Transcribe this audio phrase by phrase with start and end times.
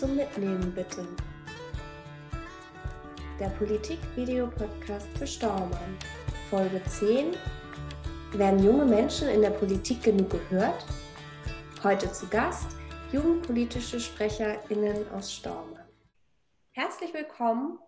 [0.00, 1.06] zum Mitnehmen bitte.
[3.38, 5.98] Der Politik-Video-Podcast für Staumann.
[6.48, 7.36] Folge 10.
[8.32, 10.86] Werden junge Menschen in der Politik genug gehört?
[11.84, 12.78] Heute zu Gast
[13.12, 15.86] jugendpolitische SprecherInnen aus Staumann.
[16.70, 17.78] Herzlich willkommen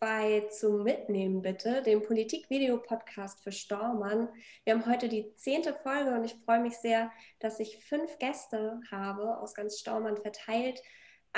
[0.00, 4.30] bei Zum Mitnehmen bitte, dem Politik-Video-Podcast für Stormann.
[4.64, 7.10] Wir haben heute die zehnte Folge und ich freue mich sehr,
[7.40, 10.80] dass ich fünf Gäste habe aus ganz Stormann verteilt.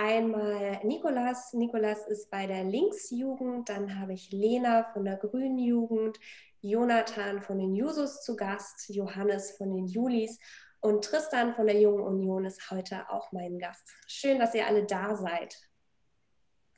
[0.03, 1.53] Einmal Nikolas.
[1.53, 3.69] Nikolas ist bei der Linksjugend.
[3.69, 6.19] Dann habe ich Lena von der Grünen Jugend,
[6.63, 10.39] Jonathan von den Jusos zu Gast, Johannes von den Julis
[10.81, 13.91] und Tristan von der Jungen Union ist heute auch mein Gast.
[14.07, 15.55] Schön, dass ihr alle da seid.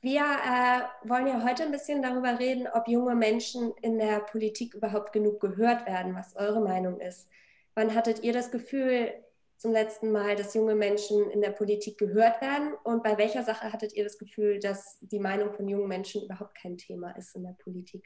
[0.00, 4.74] Wir äh, wollen ja heute ein bisschen darüber reden, ob junge Menschen in der Politik
[4.74, 7.28] überhaupt genug gehört werden, was eure Meinung ist.
[7.76, 9.12] Wann hattet ihr das Gefühl
[9.62, 12.74] zum letzten Mal, dass junge Menschen in der Politik gehört werden?
[12.82, 16.56] Und bei welcher Sache hattet ihr das Gefühl, dass die Meinung von jungen Menschen überhaupt
[16.56, 18.04] kein Thema ist in der Politik?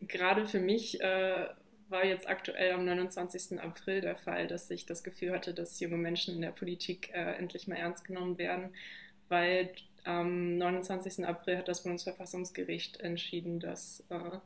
[0.00, 1.46] Gerade für mich äh,
[1.88, 3.60] war jetzt aktuell am 29.
[3.60, 7.36] April der Fall, dass ich das Gefühl hatte, dass junge Menschen in der Politik äh,
[7.36, 8.74] endlich mal ernst genommen werden,
[9.28, 9.70] weil
[10.02, 11.24] am 29.
[11.24, 14.38] April hat das Bundesverfassungsgericht entschieden, dass äh,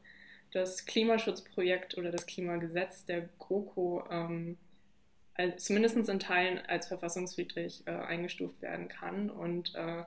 [0.53, 4.59] das Klimaschutzprojekt oder das Klimagesetz der GroKo ähm,
[5.57, 9.31] zumindest in Teilen als verfassungswidrig äh, eingestuft werden kann.
[9.31, 10.03] Und äh,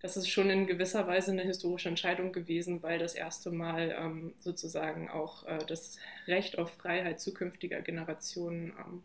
[0.00, 4.34] das ist schon in gewisser Weise eine historische Entscheidung gewesen, weil das erste Mal ähm,
[4.38, 9.02] sozusagen auch äh, das Recht auf Freiheit zukünftiger Generationen ähm,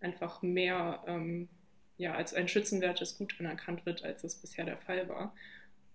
[0.00, 1.48] einfach mehr ähm,
[1.96, 5.34] ja, als ein schützenwertes Gut anerkannt wird, als es bisher der Fall war.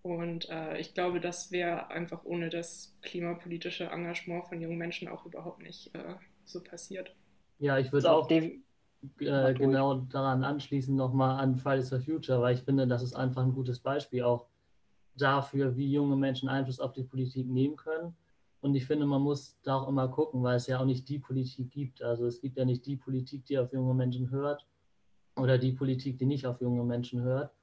[0.02, 5.25] Und äh, ich glaube, das wäre einfach ohne das klimapolitische Engagement von jungen Menschen auch
[5.25, 6.15] überhaupt nicht äh,
[6.45, 7.13] so passiert.
[7.59, 8.27] Ja, ich würde auch
[9.19, 13.44] äh, genau daran anschließen, nochmal an Fridays for Future, weil ich finde, das ist einfach
[13.44, 14.47] ein gutes Beispiel auch
[15.16, 18.16] dafür, wie junge Menschen Einfluss auf die Politik nehmen können.
[18.61, 21.20] Und ich finde, man muss da auch immer gucken, weil es ja auch nicht die
[21.20, 22.02] Politik gibt.
[22.02, 24.65] Also es gibt ja nicht die Politik, die auf junge Menschen hört,
[25.36, 27.53] oder die Politik, die nicht auf junge Menschen hört.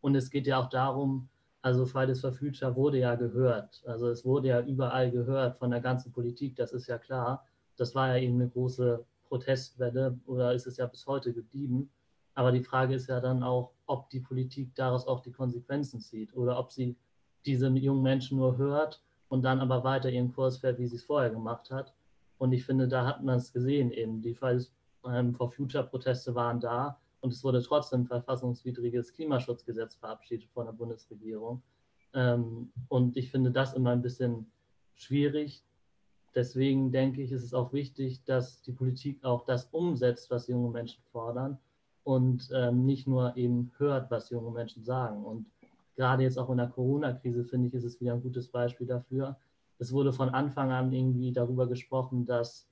[0.00, 1.28] Und es geht ja auch darum,
[1.62, 3.82] also Fridays for Future wurde ja gehört.
[3.86, 7.44] Also es wurde ja überall gehört von der ganzen Politik, das ist ja klar.
[7.76, 11.88] Das war ja eben eine große Protestwelle oder ist es ja bis heute geblieben.
[12.34, 16.36] Aber die Frage ist ja dann auch, ob die Politik daraus auch die Konsequenzen zieht
[16.36, 16.96] oder ob sie
[17.46, 21.04] diese jungen Menschen nur hört und dann aber weiter ihren Kurs fährt, wie sie es
[21.04, 21.94] vorher gemacht hat.
[22.36, 24.20] Und ich finde, da hat man es gesehen eben.
[24.20, 24.70] Die Fridays
[25.02, 30.72] for Future Proteste waren da, und es wurde trotzdem ein verfassungswidriges Klimaschutzgesetz verabschiedet von der
[30.72, 31.62] Bundesregierung.
[32.14, 34.50] Ähm, und ich finde das immer ein bisschen
[34.94, 35.62] schwierig.
[36.34, 40.70] Deswegen denke ich, ist es auch wichtig, dass die Politik auch das umsetzt, was junge
[40.70, 41.58] Menschen fordern
[42.04, 45.24] und ähm, nicht nur eben hört, was junge Menschen sagen.
[45.24, 45.46] Und
[45.96, 49.36] gerade jetzt auch in der Corona-Krise, finde ich, ist es wieder ein gutes Beispiel dafür.
[49.78, 52.68] Es wurde von Anfang an irgendwie darüber gesprochen, dass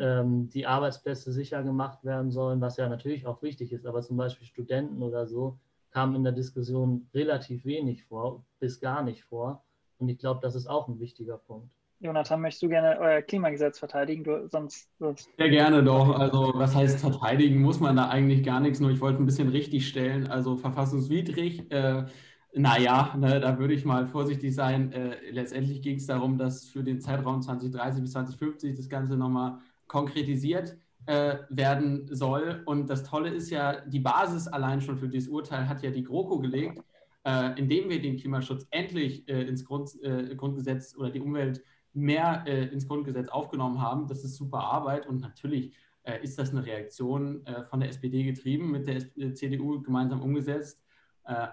[0.00, 4.16] ähm, die Arbeitsplätze sicher gemacht werden sollen, was ja natürlich auch wichtig ist, aber zum
[4.16, 5.58] Beispiel Studenten oder so
[5.90, 9.62] kamen in der Diskussion relativ wenig vor, bis gar nicht vor.
[9.98, 11.70] Und ich glaube, das ist auch ein wichtiger Punkt.
[12.04, 14.24] Jonathan, möchtest du gerne euer Klimagesetz verteidigen?
[14.24, 16.18] Du, sonst, sonst Sehr gerne doch.
[16.18, 17.62] Also, was heißt verteidigen?
[17.62, 20.26] Muss man da eigentlich gar nichts, nur ich wollte ein bisschen richtig stellen.
[20.26, 22.04] Also, verfassungswidrig, äh,
[22.52, 24.92] naja, ne, da würde ich mal vorsichtig sein.
[24.92, 29.58] Äh, letztendlich ging es darum, dass für den Zeitraum 2030 bis 2050 das Ganze nochmal
[29.86, 30.76] konkretisiert
[31.06, 32.62] äh, werden soll.
[32.66, 36.04] Und das Tolle ist ja, die Basis allein schon für dieses Urteil hat ja die
[36.04, 36.82] GroKo gelegt,
[37.24, 41.62] äh, indem wir den Klimaschutz endlich äh, ins Grund, äh, Grundgesetz oder die Umwelt
[41.94, 44.06] mehr äh, ins Grundgesetz aufgenommen haben.
[44.06, 48.70] Das ist super Arbeit und natürlich äh, ist das eine Reaktion von der SPD getrieben,
[48.70, 50.82] mit der CDU gemeinsam umgesetzt,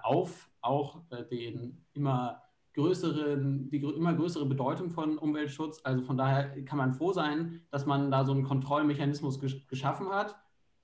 [0.03, 1.01] auf auch
[1.31, 2.41] den immer
[2.73, 5.81] größeren, die immer größere Bedeutung von Umweltschutz.
[5.83, 10.09] Also von daher kann man froh sein, dass man da so einen Kontrollmechanismus gesch geschaffen
[10.09, 10.35] hat,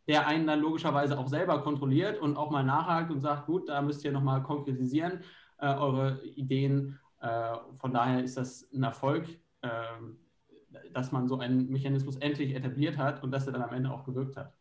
[0.07, 3.81] der einen dann logischerweise auch selber kontrolliert und auch mal nachhakt und sagt, gut, da
[3.81, 5.21] müsst ihr nochmal konkretisieren,
[5.59, 6.99] äh, eure Ideen.
[7.19, 9.37] Äh, von daher ist das ein Erfolg, äh,
[10.93, 14.05] dass man so einen Mechanismus endlich etabliert hat und dass er dann am Ende auch
[14.05, 14.53] gewirkt hat.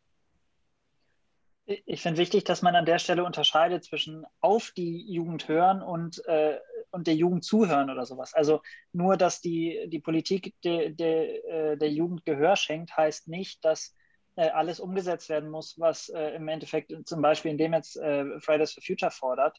[1.64, 6.24] Ich finde wichtig, dass man an der Stelle unterscheidet zwischen auf die Jugend hören und
[6.26, 6.58] äh,
[6.96, 8.34] und der Jugend zuhören oder sowas.
[8.34, 8.62] Also
[8.92, 13.94] nur, dass die, die Politik de, de, äh, der Jugend Gehör schenkt, heißt nicht, dass
[14.36, 18.40] äh, alles umgesetzt werden muss, was äh, im Endeffekt zum Beispiel in dem jetzt äh,
[18.40, 19.58] Fridays for Future fordert.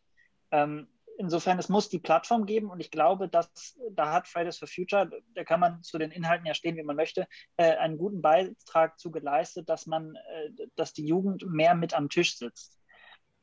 [0.51, 4.67] Ähm, insofern, es muss die Plattform geben und ich glaube, dass da hat Fridays for
[4.67, 7.27] Future, da kann man zu den Inhalten ja stehen, wie man möchte,
[7.57, 12.09] äh, einen guten Beitrag zu geleistet, dass man, äh, dass die Jugend mehr mit am
[12.09, 12.79] Tisch sitzt.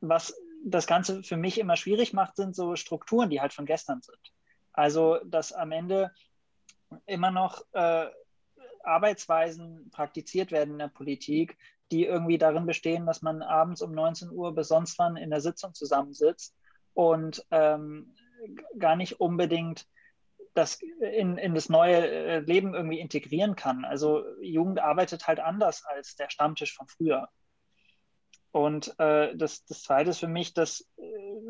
[0.00, 0.34] Was
[0.64, 4.32] das Ganze für mich immer schwierig macht, sind so Strukturen, die halt von gestern sind.
[4.72, 6.12] Also, dass am Ende
[7.06, 8.06] immer noch äh,
[8.82, 11.56] Arbeitsweisen praktiziert werden in der Politik,
[11.90, 15.40] die irgendwie darin bestehen, dass man abends um 19 Uhr bis sonst wann in der
[15.40, 16.54] Sitzung zusammensitzt
[16.94, 18.14] und ähm,
[18.78, 19.86] gar nicht unbedingt
[20.54, 23.84] das in, in das neue äh, Leben irgendwie integrieren kann.
[23.84, 27.28] Also Jugend arbeitet halt anders als der Stammtisch von früher.
[28.52, 31.02] Und äh, das, das Zweite ist für mich das, äh,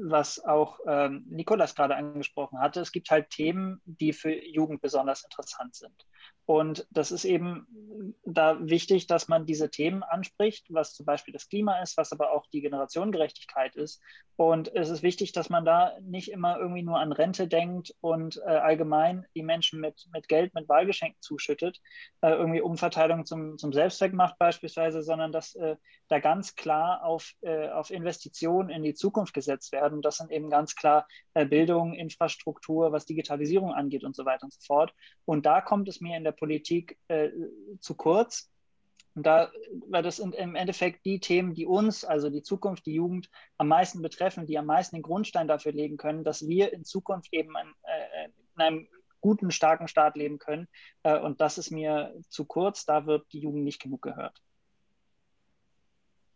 [0.09, 2.81] was auch ähm, Nikolas gerade angesprochen hatte.
[2.81, 6.07] Es gibt halt Themen, die für Jugend besonders interessant sind.
[6.47, 11.49] Und das ist eben da wichtig, dass man diese Themen anspricht, was zum Beispiel das
[11.49, 14.03] Klima ist, was aber auch die Generationengerechtigkeit ist.
[14.37, 18.39] Und es ist wichtig, dass man da nicht immer irgendwie nur an Rente denkt und
[18.45, 21.81] äh, allgemein die Menschen mit, mit Geld, mit Wahlgeschenken zuschüttet,
[22.21, 25.77] äh, irgendwie Umverteilung zum, zum Selbstzweck macht beispielsweise, sondern dass äh,
[26.09, 30.03] da ganz klar auf, äh, auf Investitionen in die Zukunft gesetzt werden.
[30.03, 34.53] Das sind eben ganz klar äh, Bildung, Infrastruktur, was Digitalisierung angeht und so weiter und
[34.53, 34.93] so fort.
[35.25, 37.31] Und da kommt es mir in der Politik äh,
[37.81, 38.51] zu kurz.
[39.15, 39.51] Und da,
[39.89, 43.69] weil das sind im Endeffekt die Themen, die uns, also die Zukunft, die Jugend am
[43.69, 47.57] meisten betreffen, die am meisten den Grundstein dafür legen können, dass wir in Zukunft eben
[47.57, 48.89] ein, äh, in einem
[49.21, 50.69] guten, starken Staat leben können.
[51.03, 54.44] Äh, und das ist mir zu kurz, da wird die Jugend nicht genug gehört.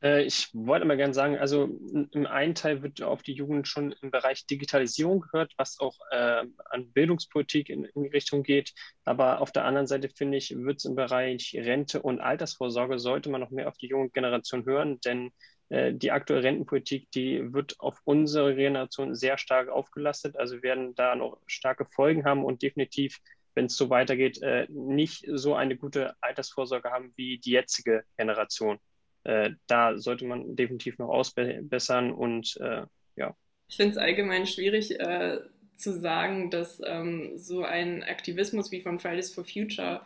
[0.03, 1.69] Äh, ich wollte mal gerne sagen, also
[2.13, 6.45] im einen Teil wird auf die Jugend schon im Bereich Digitalisierung gehört, was auch äh,
[6.71, 8.73] an Bildungspolitik in, in, die Richtung geht.
[9.05, 13.31] Aber auf der anderen Seite finde ich, wird es im Bereich Rente und Altersvorsorge, sollte
[13.31, 15.31] man noch mehr auf die junge Generation hören, denn
[15.69, 20.37] äh, die aktuelle Rentenpolitik, die wird auf unsere Generation sehr stark aufgelastet.
[20.37, 23.19] Also werden da noch starke Folgen haben und definitiv
[23.55, 28.79] wenn es so weitergeht, äh, nicht so eine gute Altersvorsorge haben wie die jetzige Generation
[29.25, 32.83] äh, da sollte man definitiv noch ausbessern und äh,
[33.17, 33.35] ja.
[33.69, 35.39] Ich finde es allgemein schwierig äh,
[35.75, 40.03] zu sagen, dass ähm, so ein Aktivismus wie von Fridays for Future,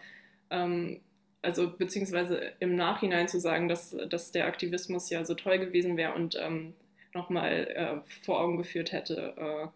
[0.51, 1.01] ähm,
[1.41, 6.15] also beziehungsweise im Nachhinein zu sagen, dass, dass der Aktivismus ja so toll gewesen wäre
[6.15, 6.75] und ähm,
[7.15, 9.69] nochmal äh, vor Augen geführt hätte, äh,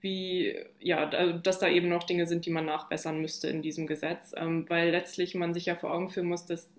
[0.00, 4.32] wie, ja, dass da eben noch Dinge sind, die man nachbessern müsste in diesem Gesetz,
[4.36, 6.70] ähm, weil letztlich man sich ja vor Augen führen muss, dass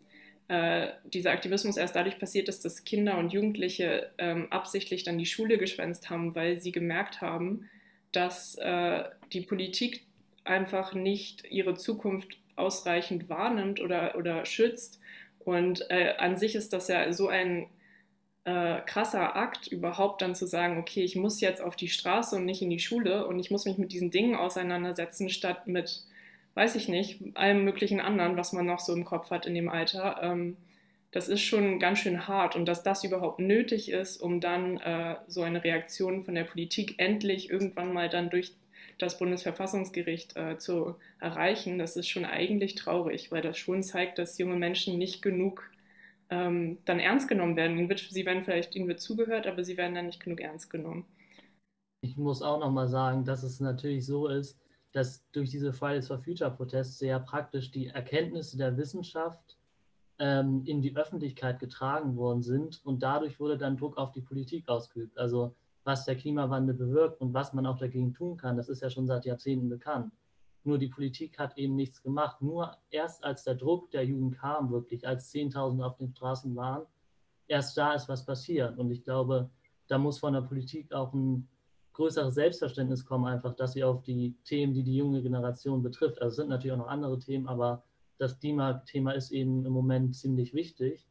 [0.48, 5.26] äh, dieser Aktivismus erst dadurch passiert ist, dass Kinder und Jugendliche ähm, absichtlich dann die
[5.26, 7.70] Schule geschwänzt haben, weil sie gemerkt haben,
[8.14, 9.04] dass äh,
[9.34, 10.06] die Politik
[10.46, 15.00] einfach nicht ihre Zukunft ausreichend wahrnimmt oder, oder schützt.
[15.40, 17.68] Und äh, an sich ist das ja so ein
[18.46, 22.46] äh, krasser Akt, überhaupt dann zu sagen, okay, ich muss jetzt auf die Straße und
[22.46, 26.06] nicht in die Schule und ich muss mich mit diesen Dingen auseinandersetzen, statt mit
[26.57, 29.69] weiß ich nicht, allem möglichen anderen, was man noch so im Kopf hat in dem
[29.69, 30.19] Alter.
[30.24, 30.57] Ähm,
[31.12, 35.18] das ist schon ganz schön hart und dass das überhaupt nötig ist, um dann äh,
[35.27, 38.56] so eine Reaktion von der Politik endlich irgendwann mal dann durch
[38.98, 44.39] das Bundesverfassungsgericht äh, zu erreichen, das ist schon eigentlich traurig, weil das schon zeigt, dass
[44.39, 45.69] junge Menschen nicht genug
[46.31, 47.77] ähm, dann ernst genommen werden.
[47.95, 51.06] Sie werden vielleicht, ihnen wird zugehört, aber sie werden dann nicht genug ernst genommen.
[52.01, 54.57] Ich muss auch nochmal sagen, dass es natürlich so ist,
[54.92, 59.57] dass durch diese Fridays for Future Proteste ja praktisch die Erkenntnisse der Wissenschaft
[60.19, 64.68] ähm, in die Öffentlichkeit getragen worden sind und dadurch wurde dann Druck auf die Politik
[64.69, 65.18] ausgeübt.
[65.18, 68.90] Also was der Klimawandel bewirkt und was man auch dagegen tun kann, das ist ja
[68.90, 70.12] schon seit Jahrzehnten bekannt.
[70.64, 72.42] Nur die Politik hat eben nichts gemacht.
[72.42, 76.85] Nur erst als der Druck der Jugend kam, wirklich, als 10.000 auf den Straßen waren,
[77.47, 78.78] erst da ist was passiert.
[78.78, 79.50] Und ich glaube,
[79.88, 81.47] da muss von der Politik auch ein
[81.97, 86.30] größeres Selbstverständnis kommen, einfach, dass sie auf die Themen, die die junge Generation betrifft, also
[86.30, 87.83] es sind natürlich auch noch andere Themen, aber
[88.19, 91.07] das Klima-Thema ist eben im Moment ziemlich wichtig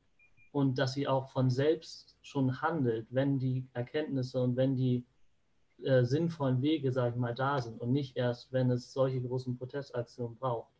[0.52, 5.04] und dass sie auch von selbst schon handelt, wenn die Erkenntnisse und wenn die
[5.82, 9.58] äh, sinnvollen Wege, sage ich mal, da sind und nicht erst, wenn es solche großen
[9.58, 10.72] Protestaktionen braucht.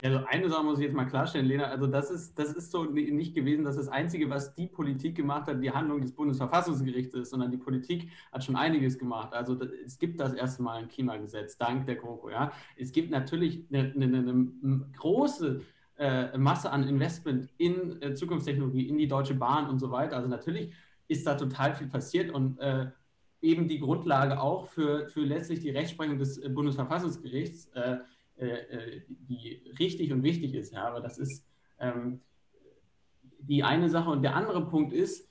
[0.00, 1.64] Also eine Sache muss ich jetzt mal klarstellen, Lena.
[1.64, 5.48] Also das ist, das ist so nicht gewesen, dass das Einzige, was die Politik gemacht
[5.48, 9.32] hat, die Handlung des Bundesverfassungsgerichts ist, sondern die Politik hat schon einiges gemacht.
[9.32, 12.30] Also das, es gibt das erste Mal ein Klimagesetz, dank der GroKo.
[12.30, 12.52] Ja.
[12.76, 15.62] Es gibt natürlich eine, eine, eine große
[15.98, 20.16] äh, Masse an Investment in äh, Zukunftstechnologie, in die Deutsche Bahn und so weiter.
[20.16, 20.72] Also natürlich
[21.08, 22.86] ist da total viel passiert und äh,
[23.40, 27.96] eben die Grundlage auch für, für letztlich die Rechtsprechung des äh, Bundesverfassungsgerichts äh,
[28.38, 30.72] äh, äh, die richtig und wichtig ist.
[30.72, 31.44] Ja, aber das ist
[31.78, 32.20] ähm,
[33.40, 34.10] die eine Sache.
[34.10, 35.28] Und der andere Punkt ist,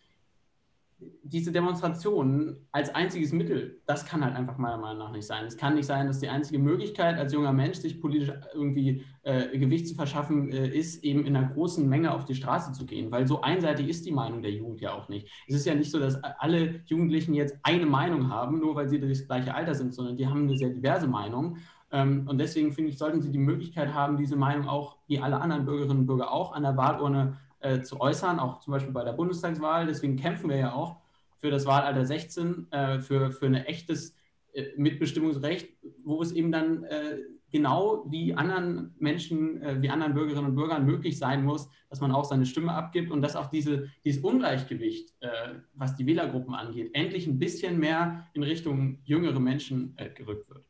[1.00, 5.46] diese Demonstrationen als einziges Mittel, das kann halt einfach meiner Meinung nach nicht sein.
[5.46, 9.56] Es kann nicht sein, dass die einzige Möglichkeit als junger Mensch, sich politisch irgendwie äh,
[9.60, 13.12] Gewicht zu verschaffen, äh, ist, eben in einer großen Menge auf die Straße zu gehen,
[13.12, 15.28] weil so einseitig ist die Meinung der Jugend ja auch nicht.
[15.48, 19.00] Es ist ja nicht so, dass alle Jugendlichen jetzt eine Meinung haben, nur weil sie
[19.00, 21.58] das gleiche Alter sind, sondern die haben eine sehr diverse Meinung.
[21.92, 25.40] Ähm, und deswegen finde ich, sollten sie die Möglichkeit haben, diese Meinung auch, wie alle
[25.40, 29.04] anderen Bürgerinnen und Bürger auch, an der Wahlurne äh, zu äußern, auch zum Beispiel bei
[29.04, 29.88] der Bundestagswahl.
[29.88, 30.98] Deswegen kämpfen wir ja auch
[31.40, 34.16] für das Wahlalter 16, äh, für, für ein echtes
[34.54, 35.70] äh, Mitbestimmungsrecht,
[36.04, 37.20] wo es eben dann äh,
[37.52, 42.12] genau wie anderen Menschen, äh, wie anderen Bürgerinnen und Bürgern möglich sein muss, dass man
[42.12, 45.30] auch seine Stimme abgibt und dass auch diese, dieses Ungleichgewicht, äh,
[45.74, 50.67] was die Wählergruppen angeht, endlich ein bisschen mehr in Richtung jüngere Menschen gerückt wird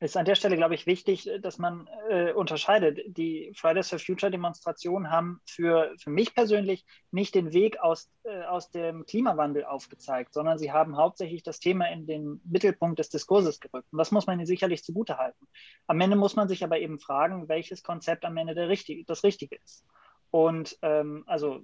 [0.00, 3.00] ist an der Stelle, glaube ich, wichtig, dass man äh, unterscheidet.
[3.16, 8.42] Die Fridays for Future Demonstrationen haben für, für mich persönlich nicht den Weg aus, äh,
[8.44, 13.58] aus dem Klimawandel aufgezeigt, sondern sie haben hauptsächlich das Thema in den Mittelpunkt des Diskurses
[13.58, 13.88] gerückt.
[13.90, 15.48] Und das muss man ihnen sicherlich zugutehalten.
[15.88, 19.24] Am Ende muss man sich aber eben fragen, welches Konzept am Ende der richtige, das
[19.24, 19.84] Richtige ist.
[20.30, 21.60] Und ähm, also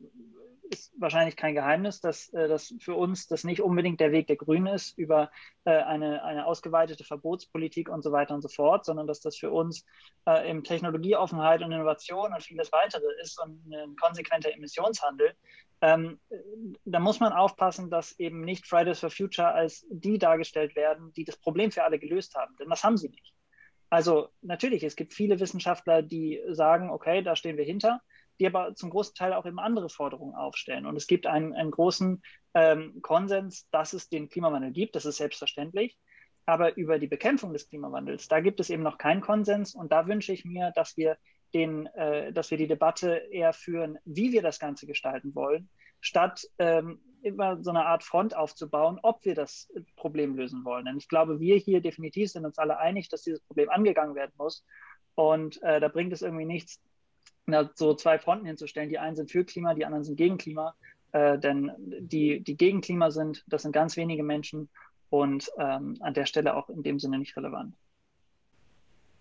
[0.75, 4.37] ist wahrscheinlich kein Geheimnis, dass, äh, dass für uns das nicht unbedingt der Weg der
[4.37, 5.31] Grünen ist über
[5.65, 9.51] äh, eine, eine ausgeweitete Verbotspolitik und so weiter und so fort, sondern dass das für
[9.51, 9.85] uns
[10.27, 15.35] äh, eben Technologieoffenheit und Innovation und vieles weitere ist und ein konsequenter Emissionshandel.
[15.81, 16.19] Ähm,
[16.85, 21.25] da muss man aufpassen, dass eben nicht Fridays for Future als die dargestellt werden, die
[21.25, 23.33] das Problem für alle gelöst haben, denn das haben sie nicht.
[23.91, 28.01] Also natürlich, es gibt viele Wissenschaftler, die sagen, okay, da stehen wir hinter
[28.41, 30.87] die aber zum großen Teil auch eben andere Forderungen aufstellen.
[30.87, 32.23] Und es gibt einen, einen großen
[32.55, 35.97] ähm, Konsens, dass es den Klimawandel gibt, das ist selbstverständlich.
[36.47, 39.75] Aber über die Bekämpfung des Klimawandels, da gibt es eben noch keinen Konsens.
[39.75, 41.17] Und da wünsche ich mir, dass wir,
[41.55, 45.69] den, äh, dass wir die Debatte eher führen, wie wir das Ganze gestalten wollen,
[46.01, 50.85] statt ähm, immer so eine Art Front aufzubauen, ob wir das Problem lösen wollen.
[50.85, 54.33] Denn ich glaube, wir hier definitiv sind uns alle einig, dass dieses Problem angegangen werden
[54.37, 54.67] muss.
[55.15, 56.81] Und äh, da bringt es irgendwie nichts,
[57.75, 58.89] so zwei Fronten hinzustellen.
[58.89, 60.75] Die einen sind für Klima, die anderen sind gegen Klima.
[61.13, 64.69] Äh, denn die, die gegen Klima sind, das sind ganz wenige Menschen
[65.11, 67.75] und ähm, an der Stelle auch in dem Sinne nicht relevant.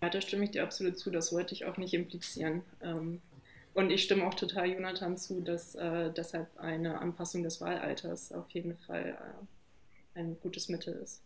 [0.02, 1.10] Ja, da stimme ich dir absolut zu.
[1.10, 2.62] Das wollte ich auch nicht implizieren.
[2.82, 3.22] Ähm,
[3.74, 8.50] und ich stimme auch total Jonathan zu, dass äh, deshalb eine Anpassung des Wahlalters auf
[8.50, 9.16] jeden Fall
[10.16, 11.22] äh, ein gutes Mittel ist.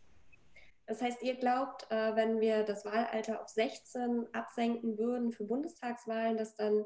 [0.88, 6.38] Das heißt, ihr glaubt, äh, wenn wir das Wahlalter auf 16 absenken würden für Bundestagswahlen,
[6.38, 6.82] dass dann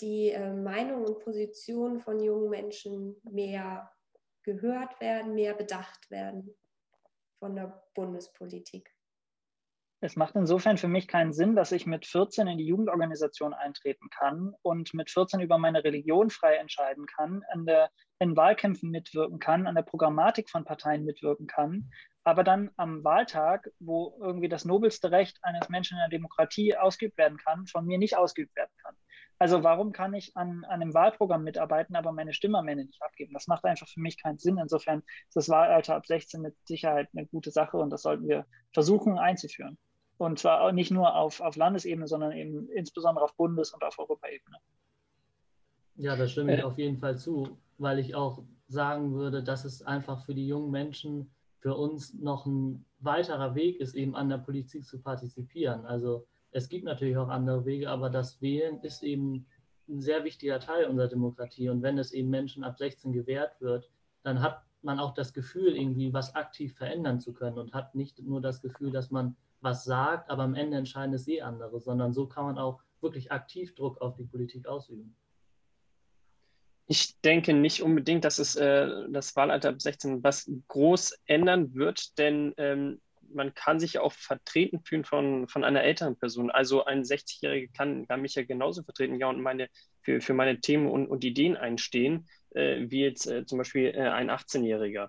[0.00, 3.92] die äh, Meinung und Position von jungen Menschen mehr
[4.42, 6.52] gehört werden, mehr bedacht werden
[7.38, 8.90] von der Bundespolitik?
[10.00, 14.10] Es macht insofern für mich keinen Sinn, dass ich mit 14 in die Jugendorganisation eintreten
[14.10, 19.38] kann und mit 14 über meine Religion frei entscheiden kann, an der, in Wahlkämpfen mitwirken
[19.38, 21.90] kann, an der Programmatik von Parteien mitwirken kann,
[22.24, 27.18] aber dann am Wahltag, wo irgendwie das nobelste Recht eines Menschen in der Demokratie ausgeübt
[27.18, 28.96] werden kann, von mir nicht ausgeübt werden kann.
[29.38, 33.02] Also warum kann ich an, an einem Wahlprogramm mitarbeiten, aber meine Stimme am Ende nicht
[33.02, 33.34] abgeben?
[33.34, 34.58] Das macht einfach für mich keinen Sinn.
[34.58, 38.46] Insofern ist das Wahlalter ab 16 mit Sicherheit eine gute Sache und das sollten wir
[38.72, 39.76] versuchen einzuführen.
[40.16, 43.98] Und zwar auch nicht nur auf, auf Landesebene, sondern eben insbesondere auf Bundes- und auf
[43.98, 44.56] Europaebene.
[45.96, 49.64] Ja, da stimme ich äh, auf jeden Fall zu, weil ich auch sagen würde, dass
[49.64, 51.33] es einfach für die jungen Menschen
[51.64, 55.86] für uns noch ein weiterer Weg ist, eben an der Politik zu partizipieren.
[55.86, 59.46] Also es gibt natürlich auch andere Wege, aber das Wählen ist eben
[59.88, 61.70] ein sehr wichtiger Teil unserer Demokratie.
[61.70, 63.88] Und wenn es eben Menschen ab 16 gewährt wird,
[64.24, 68.18] dann hat man auch das Gefühl, irgendwie was aktiv verändern zu können und hat nicht
[68.18, 72.12] nur das Gefühl, dass man was sagt, aber am Ende entscheiden es eh andere, sondern
[72.12, 75.16] so kann man auch wirklich aktiv Druck auf die Politik ausüben.
[76.86, 82.18] Ich denke nicht unbedingt, dass es äh, das Wahlalter ab 16 was groß ändern wird,
[82.18, 83.00] denn ähm,
[83.32, 86.50] man kann sich ja auch vertreten fühlen von, von einer älteren Person.
[86.50, 89.68] Also ein 60-Jähriger kann, kann mich ja genauso vertreten, ja, und meine,
[90.02, 94.08] für, für meine Themen und, und Ideen einstehen, äh, wie jetzt äh, zum Beispiel äh,
[94.08, 95.08] ein 18-Jähriger.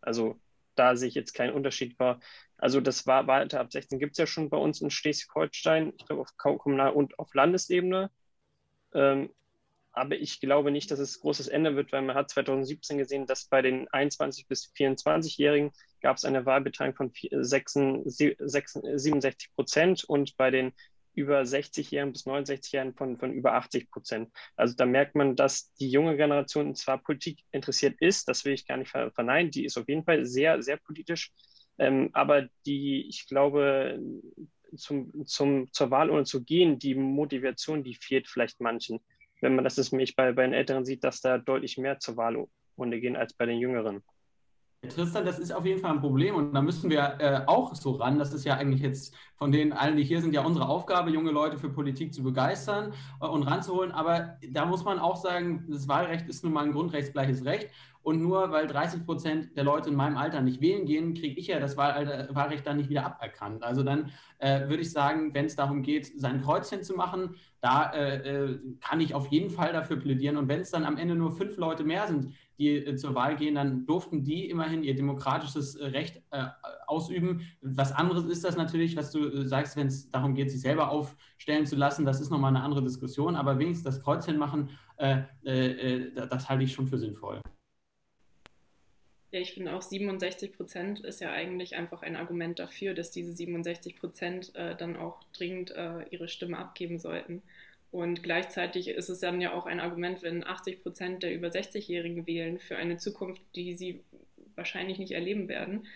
[0.00, 0.40] Also
[0.74, 2.20] da sehe ich jetzt keinen Unterschied war.
[2.56, 6.22] Also das Wahlalter ab 16 gibt es ja schon bei uns in Schleswig-Holstein, ich glaube
[6.22, 8.10] auf Kommunal- und auf Landesebene.
[8.92, 9.30] Ähm,
[9.92, 13.46] aber ich glaube nicht, dass es großes Ende wird, weil man hat 2017 gesehen, dass
[13.46, 17.12] bei den 21- bis 24-Jährigen gab es eine Wahlbeteiligung von
[18.04, 20.72] 67 Prozent und bei den
[21.14, 24.30] über 60-Jährigen bis 69-Jährigen von, von über 80 Prozent.
[24.56, 28.66] Also da merkt man, dass die junge Generation zwar Politik interessiert ist, das will ich
[28.66, 31.32] gar nicht verneinen, die ist auf jeden Fall sehr, sehr politisch,
[31.78, 34.00] ähm, aber die, ich glaube,
[34.76, 39.00] zum, zum, zur Wahl ohne zu gehen, die Motivation, die fehlt vielleicht manchen
[39.40, 42.16] wenn man das ist mich bei, bei den Älteren sieht, dass da deutlich mehr zur
[42.16, 42.46] Wahl
[42.78, 44.02] Runde gehen als bei den Jüngeren.
[44.88, 47.92] Tristan, das ist auf jeden Fall ein Problem und da müssen wir äh, auch so
[47.92, 48.18] ran.
[48.18, 51.32] Das ist ja eigentlich jetzt von den allen, die hier sind, ja unsere Aufgabe, junge
[51.32, 53.92] Leute für Politik zu begeistern äh, und ranzuholen.
[53.92, 57.68] Aber da muss man auch sagen, das Wahlrecht ist nun mal ein grundrechtsgleiches Recht
[58.02, 61.48] und nur weil 30 Prozent der Leute in meinem Alter nicht wählen gehen, kriege ich
[61.48, 63.62] ja das Wahlrecht dann nicht wieder aberkannt.
[63.62, 67.92] Also dann äh, würde ich sagen, wenn es darum geht, sein Kreuzchen zu machen, da
[67.92, 70.38] äh, äh, kann ich auf jeden Fall dafür plädieren.
[70.38, 73.36] Und wenn es dann am Ende nur fünf Leute mehr sind, die äh, zur Wahl
[73.36, 76.44] gehen, dann durften die immerhin ihr demokratisches äh, Recht äh,
[76.86, 77.42] ausüben.
[77.60, 81.66] Was anderes ist das natürlich, was du sagst, wenn es darum geht, sich selber aufstellen
[81.66, 82.06] zu lassen.
[82.06, 83.36] Das ist nochmal eine andere Diskussion.
[83.36, 87.40] Aber wenigstens das Kreuzchen machen, das halte ich schon für sinnvoll.
[89.32, 93.32] Ja, ich finde auch 67 Prozent ist ja eigentlich einfach ein Argument dafür, dass diese
[93.32, 97.42] 67 Prozent äh, dann auch dringend äh, ihre Stimme abgeben sollten.
[97.92, 102.26] Und gleichzeitig ist es dann ja auch ein Argument, wenn 80 Prozent der über 60-Jährigen
[102.26, 104.00] wählen für eine Zukunft, die sie
[104.56, 105.86] wahrscheinlich nicht erleben werden,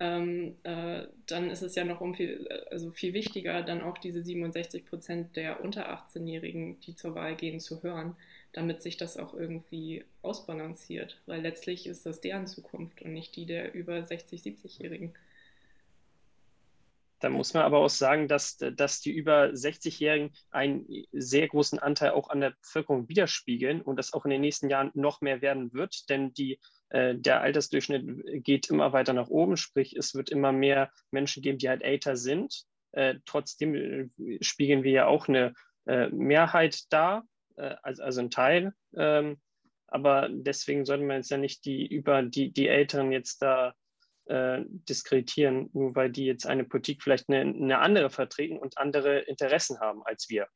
[0.00, 4.22] ähm, äh, dann ist es ja noch um viel, also viel wichtiger, dann auch diese
[4.22, 8.16] 67 Prozent der unter 18-Jährigen, die zur Wahl gehen, zu hören
[8.52, 13.46] damit sich das auch irgendwie ausbalanciert, weil letztlich ist das deren Zukunft und nicht die
[13.46, 15.14] der über 60, 70-Jährigen.
[17.20, 22.10] Da muss man aber auch sagen, dass, dass die über 60-Jährigen einen sehr großen Anteil
[22.10, 25.72] auch an der Bevölkerung widerspiegeln und das auch in den nächsten Jahren noch mehr werden
[25.72, 30.52] wird, denn die, äh, der Altersdurchschnitt geht immer weiter nach oben, sprich es wird immer
[30.52, 32.64] mehr Menschen geben, die halt älter sind.
[32.92, 34.08] Äh, trotzdem äh,
[34.40, 35.54] spiegeln wir ja auch eine
[35.86, 37.24] äh, Mehrheit da
[37.58, 38.72] äh, also, also ein Teil.
[38.96, 39.38] Ähm,
[39.86, 43.74] aber deswegen sollte man jetzt ja nicht die über die, die Älteren jetzt da
[44.26, 49.20] äh, diskreditieren, nur weil die jetzt eine Politik vielleicht eine, eine andere vertreten und andere
[49.20, 50.46] Interessen haben als wir.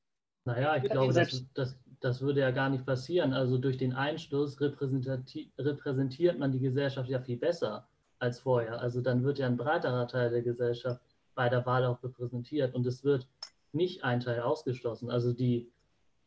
[0.44, 3.32] Naja, ich glaube, das, das, das würde ja gar nicht passieren.
[3.32, 8.80] Also durch den Einschluss repräsentiert man die Gesellschaft ja viel besser als vorher.
[8.80, 11.00] Also dann wird ja ein breiterer Teil der Gesellschaft
[11.34, 13.26] bei der Wahl auch repräsentiert und es wird
[13.72, 15.10] nicht ein Teil ausgeschlossen.
[15.10, 15.72] Also die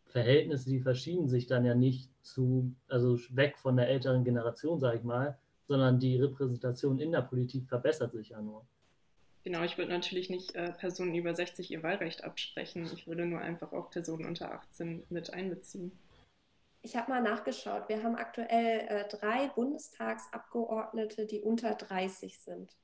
[0.06, 4.98] Verhältnisse, die verschieben sich dann ja nicht zu, also weg von der älteren Generation, sage
[4.98, 8.66] ich mal, sondern die Repräsentation in der Politik verbessert sich ja nur.
[9.44, 12.90] Genau, ich würde natürlich nicht äh, Personen über 60 ihr Wahlrecht absprechen.
[12.94, 15.92] Ich würde nur einfach auch Personen unter 18 mit einbeziehen.
[16.82, 17.88] Ich habe mal nachgeschaut.
[17.88, 22.76] Wir haben aktuell äh, drei Bundestagsabgeordnete, die unter 30 sind.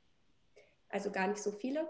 [0.90, 1.88] Also gar nicht so viele.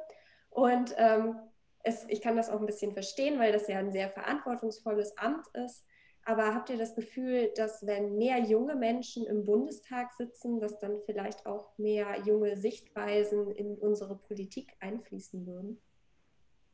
[0.49, 1.35] Und ähm,
[1.83, 5.47] es, ich kann das auch ein bisschen verstehen, weil das ja ein sehr verantwortungsvolles Amt
[5.53, 5.85] ist.
[6.23, 10.99] Aber habt ihr das Gefühl, dass wenn mehr junge Menschen im Bundestag sitzen, dass dann
[11.05, 15.81] vielleicht auch mehr junge Sichtweisen in unsere Politik einfließen würden?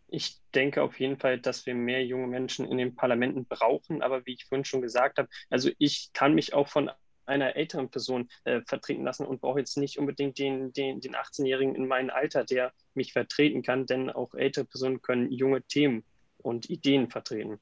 [0.10, 4.02] Ich denke auf jeden Fall, dass wir mehr junge Menschen in den Parlamenten brauchen.
[4.02, 6.91] Aber wie ich vorhin schon gesagt habe, also ich kann mich auch von
[7.28, 11.76] einer älteren Person äh, vertreten lassen und brauche jetzt nicht unbedingt den, den, den 18-Jährigen
[11.76, 16.04] in meinem Alter, der mich vertreten kann, denn auch ältere Personen können junge Themen
[16.38, 17.60] und Ideen vertreten.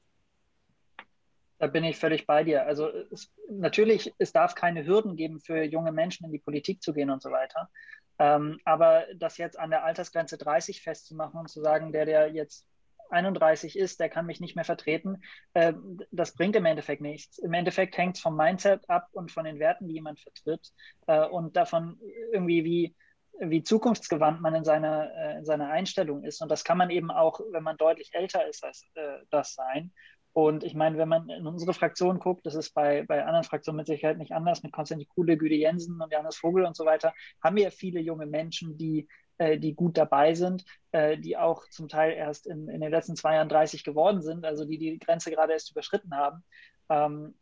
[1.58, 2.66] Da bin ich völlig bei dir.
[2.66, 6.92] Also es, natürlich, es darf keine Hürden geben für junge Menschen in die Politik zu
[6.92, 7.70] gehen und so weiter.
[8.18, 12.66] Ähm, aber das jetzt an der Altersgrenze 30 festzumachen und zu sagen, der, der jetzt
[13.10, 15.22] 31 ist, der kann mich nicht mehr vertreten,
[15.54, 15.72] äh,
[16.10, 17.38] das bringt im Endeffekt nichts.
[17.38, 20.72] Im Endeffekt hängt es vom Mindset ab und von den Werten, die jemand vertritt
[21.06, 21.98] äh, und davon
[22.32, 22.96] irgendwie, wie,
[23.40, 26.42] wie zukunftsgewandt man in seiner, äh, in seiner Einstellung ist.
[26.42, 29.92] Und das kann man eben auch, wenn man deutlich älter ist, als äh, das sein.
[30.36, 33.78] Und ich meine, wenn man in unsere Fraktion guckt, das ist bei, bei anderen Fraktionen
[33.78, 37.14] mit Sicherheit nicht anders, mit Konstantin Kuhle, Güde Jensen und Johannes Vogel und so weiter,
[37.42, 41.88] haben wir viele junge Menschen, die äh, die gut dabei sind, äh, die auch zum
[41.88, 45.30] Teil erst in, in den letzten zwei Jahren 30 geworden sind, also die die Grenze
[45.30, 46.42] gerade erst überschritten haben.
[46.88, 47.34] Ähm,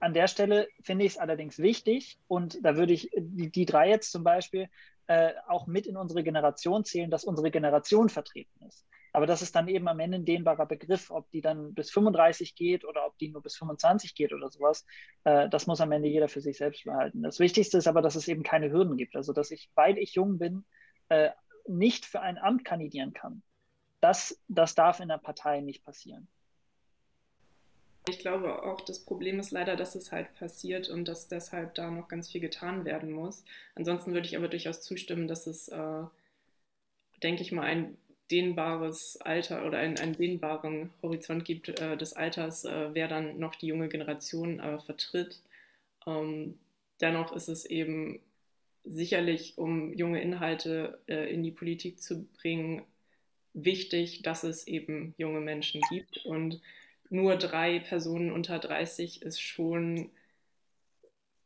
[0.00, 3.88] an der Stelle finde ich es allerdings wichtig und da würde ich die, die drei
[3.88, 4.68] jetzt zum Beispiel
[5.06, 8.86] äh, auch mit in unsere Generation zählen, dass unsere Generation vertreten ist.
[9.12, 12.54] Aber das ist dann eben am Ende ein dehnbarer Begriff, ob die dann bis 35
[12.54, 14.86] geht oder ob die nur bis 25 geht oder sowas.
[15.24, 17.22] Äh, das muss am Ende jeder für sich selbst behalten.
[17.22, 19.14] Das Wichtigste ist aber, dass es eben keine Hürden gibt.
[19.14, 20.64] Also, dass ich, weil ich jung bin,
[21.12, 21.30] äh,
[21.66, 23.42] nicht für ein Amt kandidieren kann.
[24.00, 26.26] Das, das darf in der Partei nicht passieren.
[28.08, 31.88] Ich glaube auch, das Problem ist leider, dass es halt passiert und dass deshalb da
[31.90, 33.44] noch ganz viel getan werden muss.
[33.76, 36.02] Ansonsten würde ich aber durchaus zustimmen, dass es, äh,
[37.22, 37.96] denke ich mal, ein
[38.30, 43.54] dehnbares Alter oder einen, einen dehnbaren Horizont gibt äh, des Alters, äh, wer dann noch
[43.54, 45.40] die junge Generation äh, vertritt.
[46.06, 46.58] Ähm,
[47.00, 48.20] dennoch ist es eben
[48.84, 52.82] sicherlich, um junge Inhalte äh, in die Politik zu bringen,
[53.54, 56.24] wichtig, dass es eben junge Menschen gibt.
[56.24, 56.60] Und
[57.10, 60.10] nur drei Personen unter 30 ist schon,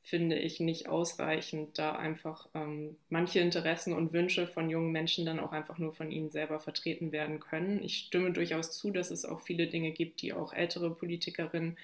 [0.03, 5.41] finde ich nicht ausreichend, da einfach ähm, manche Interessen und Wünsche von jungen Menschen dann
[5.41, 7.83] auch einfach nur von ihnen selber vertreten werden können.
[7.83, 11.77] Ich stimme durchaus zu, dass es auch viele Dinge gibt, die auch ältere Politikerinnen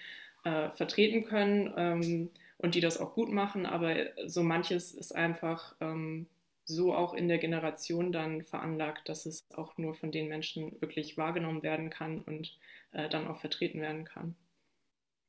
[0.44, 2.30] äh, vertreten können ähm,
[2.62, 3.96] und die das auch gut machen, aber
[4.26, 6.28] so manches ist einfach ähm,
[6.64, 11.18] so auch in der Generation dann veranlagt, dass es auch nur von den Menschen wirklich
[11.18, 12.56] wahrgenommen werden kann und
[12.92, 14.36] äh, dann auch vertreten werden kann.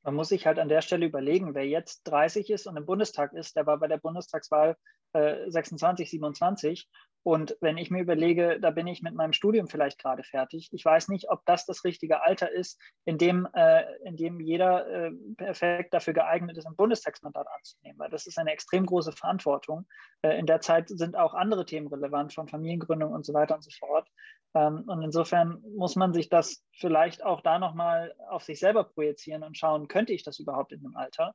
[0.03, 3.33] Man muss sich halt an der Stelle überlegen, wer jetzt 30 ist und im Bundestag
[3.33, 4.75] ist, der war bei der Bundestagswahl
[5.13, 6.89] äh, 26, 27
[7.23, 10.83] und wenn ich mir überlege, da bin ich mit meinem Studium vielleicht gerade fertig, ich
[10.83, 15.11] weiß nicht, ob das das richtige Alter ist, in dem, äh, in dem jeder äh,
[15.37, 19.87] perfekt dafür geeignet ist, ein Bundestagsmandat anzunehmen, weil das ist eine extrem große Verantwortung.
[20.21, 23.63] Äh, in der Zeit sind auch andere Themen relevant, von Familiengründung und so weiter und
[23.63, 24.09] so fort.
[24.55, 29.43] Ähm, und insofern muss man sich das vielleicht auch da nochmal auf sich selber projizieren
[29.43, 31.33] und schauen, könnte ich das überhaupt in dem Alter?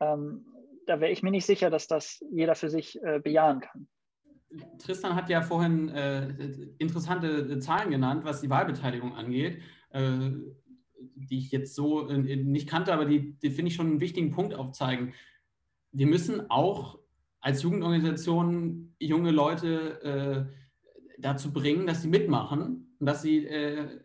[0.00, 0.46] Ähm,
[0.86, 3.88] da wäre ich mir nicht sicher, dass das jeder für sich äh, bejahen kann.
[4.78, 6.28] Tristan hat ja vorhin äh,
[6.78, 10.30] interessante Zahlen genannt, was die Wahlbeteiligung angeht, äh,
[10.98, 14.30] die ich jetzt so äh, nicht kannte, aber die, die finde ich schon einen wichtigen
[14.30, 15.12] Punkt aufzeigen.
[15.92, 16.98] Wir müssen auch
[17.40, 20.67] als Jugendorganisation junge Leute äh,
[21.18, 24.00] dazu bringen, dass sie mitmachen und dass sie äh,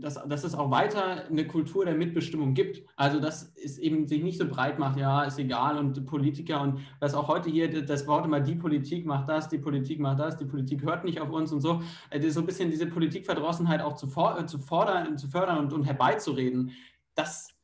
[0.00, 2.82] dass, dass es auch weiter eine Kultur der Mitbestimmung gibt.
[2.96, 6.80] Also, dass es eben sich nicht so breit macht, ja, ist egal und Politiker und
[7.00, 10.36] was auch heute hier das Wort immer, die Politik macht das, die Politik macht das,
[10.36, 11.82] die Politik hört nicht auf uns und so.
[12.10, 15.84] Also so ein bisschen diese Politikverdrossenheit auch zu, for zu fordern, zu fördern und, und
[15.84, 16.72] herbeizureden,
[17.14, 17.57] das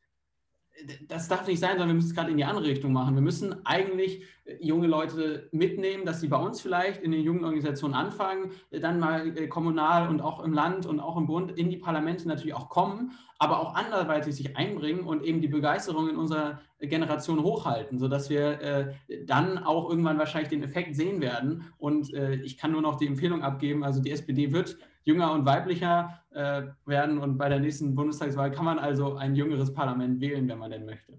[1.09, 3.15] das darf nicht sein, sondern wir müssen es gerade in die andere Richtung machen.
[3.15, 7.45] Wir müssen eigentlich äh, junge Leute mitnehmen, dass sie bei uns vielleicht in den jungen
[7.45, 11.53] Organisationen anfangen, äh, dann mal äh, kommunal und auch im Land und auch im Bund
[11.53, 16.09] in die Parlamente natürlich auch kommen, aber auch anderweitig sich einbringen und eben die Begeisterung
[16.09, 18.95] in unserer Generation hochhalten, sodass wir
[19.27, 21.73] dann auch irgendwann wahrscheinlich den Effekt sehen werden.
[21.79, 26.23] Und ich kann nur noch die Empfehlung abgeben, also die SPD wird jünger und weiblicher
[26.33, 27.19] äh, werden.
[27.19, 30.87] Und bei der nächsten Bundestagswahl kann man also ein jüngeres Parlament wählen, wenn man denn
[30.87, 31.13] möchte.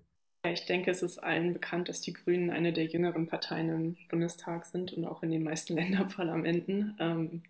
[0.44, 4.66] Ich denke, es ist allen bekannt, dass die Grünen eine der jüngeren Parteien im Bundestag
[4.66, 6.98] sind und auch in den meisten Länderparlamenten.
[7.00, 7.44] Ähm,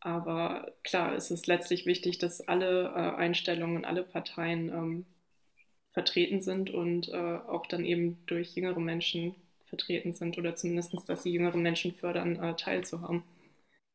[0.00, 5.06] aber klar, es ist letztlich wichtig, dass alle äh, Einstellungen, alle Parteien ähm,
[5.90, 9.34] vertreten sind und äh, auch dann eben durch jüngere Menschen
[9.64, 13.22] vertreten sind oder zumindest, dass sie jüngere Menschen fördern, äh, teilzuhaben.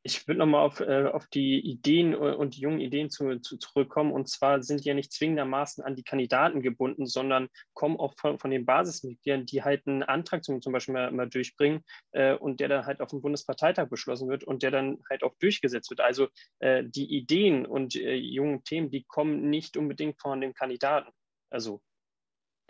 [0.04, 4.12] Ich würde nochmal auf, äh, auf die Ideen und die jungen Ideen zu, zu, zurückkommen.
[4.12, 8.40] Und zwar sind die ja nicht zwingendermaßen an die Kandidaten gebunden, sondern kommen auch von,
[8.40, 11.84] von den Basismitgliedern, die halt einen Antrag zum, zum Beispiel mal, mal durchbringen
[12.14, 15.36] äh, und der dann halt auf dem Bundesparteitag beschlossen wird und der dann halt auch
[15.40, 16.02] durchgesetzt wird.
[16.02, 21.12] Also äh, die Ideen und äh, jungen Themen, die kommen nicht unbedingt von den Kandidaten.
[21.52, 21.82] Also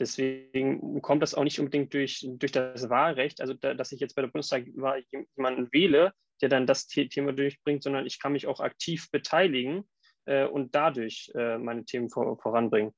[0.02, 4.16] Deswegen kommt das auch nicht unbedingt durch, durch das Wahlrecht, also da, dass ich jetzt
[4.16, 5.04] bei der Bundestagswahl
[5.36, 6.12] jemanden wähle,
[6.42, 9.88] der dann das Thema durchbringt, sondern ich kann mich auch aktiv beteiligen
[10.26, 12.94] äh, und dadurch äh, meine Themen vor, voranbringen.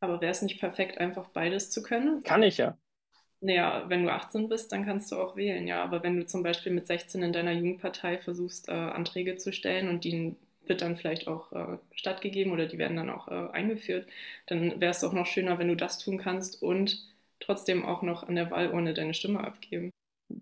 [0.00, 2.22] Aber wäre es nicht perfekt, einfach beides zu können?
[2.24, 2.76] Kann ich ja.
[3.40, 5.82] Naja, wenn du 18 bist, dann kannst du auch wählen, ja.
[5.82, 9.88] Aber wenn du zum Beispiel mit 16 in deiner Jugendpartei versuchst, äh, Anträge zu stellen
[9.88, 14.08] und die wird dann vielleicht auch äh, stattgegeben oder die werden dann auch äh, eingeführt,
[14.46, 17.04] dann wäre es doch noch schöner, wenn du das tun kannst und
[17.40, 19.90] trotzdem auch noch an der Wahlurne deine Stimme abgeben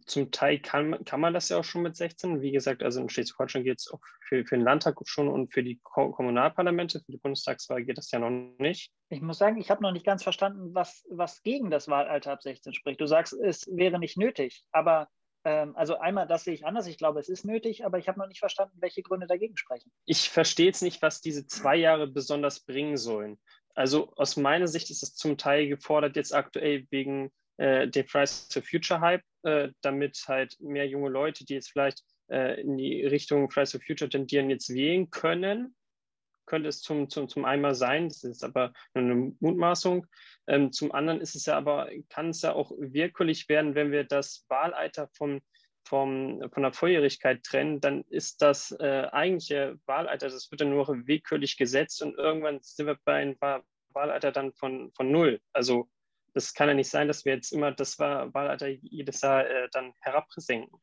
[0.06, 2.40] zum Teil kann, kann man das ja auch schon mit 16.
[2.40, 5.62] Wie gesagt, also in Schleswig-Holstein geht es auch für, für den Landtag schon und für
[5.62, 8.92] die Kommunalparlamente, für die Bundestagswahl geht das ja noch nicht.
[9.08, 12.42] Ich muss sagen, ich habe noch nicht ganz verstanden, was, was gegen das Wahlalter ab
[12.42, 13.00] 16 spricht.
[13.00, 15.08] Du sagst, es wäre nicht nötig, aber
[15.44, 16.86] ähm, also einmal, das sehe ich anders.
[16.86, 19.90] Ich glaube, es ist nötig, aber ich habe noch nicht verstanden, welche Gründe dagegen sprechen.
[20.04, 23.38] Ich verstehe jetzt nicht, was diese zwei Jahre besonders bringen sollen.
[23.74, 28.48] Also aus meiner Sicht ist es zum Teil gefordert jetzt aktuell wegen äh, den Fridays
[28.52, 33.04] for Future Hype, äh, damit halt mehr junge Leute, die jetzt vielleicht äh, in die
[33.04, 35.74] Richtung Fridays for Future tendieren, jetzt wählen können.
[36.46, 40.06] Könnte es zum, zum, zum einmal sein, das ist aber nur eine Mutmaßung.
[40.46, 44.04] Ähm, zum anderen ist es ja aber, kann es ja auch willkürlich werden, wenn wir
[44.04, 45.40] das Wahlalter vom,
[45.84, 50.88] vom, von der Volljährigkeit trennen, dann ist das äh, eigentliche Wahlalter, das wird dann nur
[51.06, 53.36] willkürlich gesetzt und irgendwann sind wir bei einem
[53.92, 55.40] Wahlalter dann von, von null.
[55.52, 55.88] Also
[56.34, 59.92] das kann ja nicht sein, dass wir jetzt immer das Wahlalter jedes Jahr äh, dann
[60.00, 60.80] herabsenken.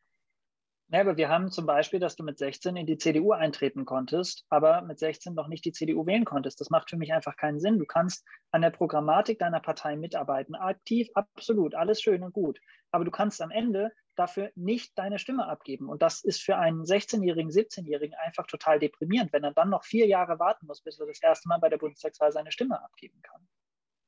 [0.90, 4.46] Ja, aber wir haben zum Beispiel, dass du mit 16 in die CDU eintreten konntest,
[4.50, 6.62] aber mit 16 noch nicht die CDU wählen konntest.
[6.62, 7.78] Das macht für mich einfach keinen Sinn.
[7.78, 12.62] Du kannst an der Programmatik deiner Partei mitarbeiten, aktiv, absolut, alles schön und gut.
[12.92, 15.90] Aber du kannst am Ende dafür nicht deine Stimme abgeben.
[15.90, 20.08] Und das ist für einen 16-Jährigen, 17-Jährigen einfach total deprimierend, wenn er dann noch vier
[20.08, 23.46] Jahre warten muss, bis er das erste Mal bei der Bundestagswahl seine Stimme abgeben kann.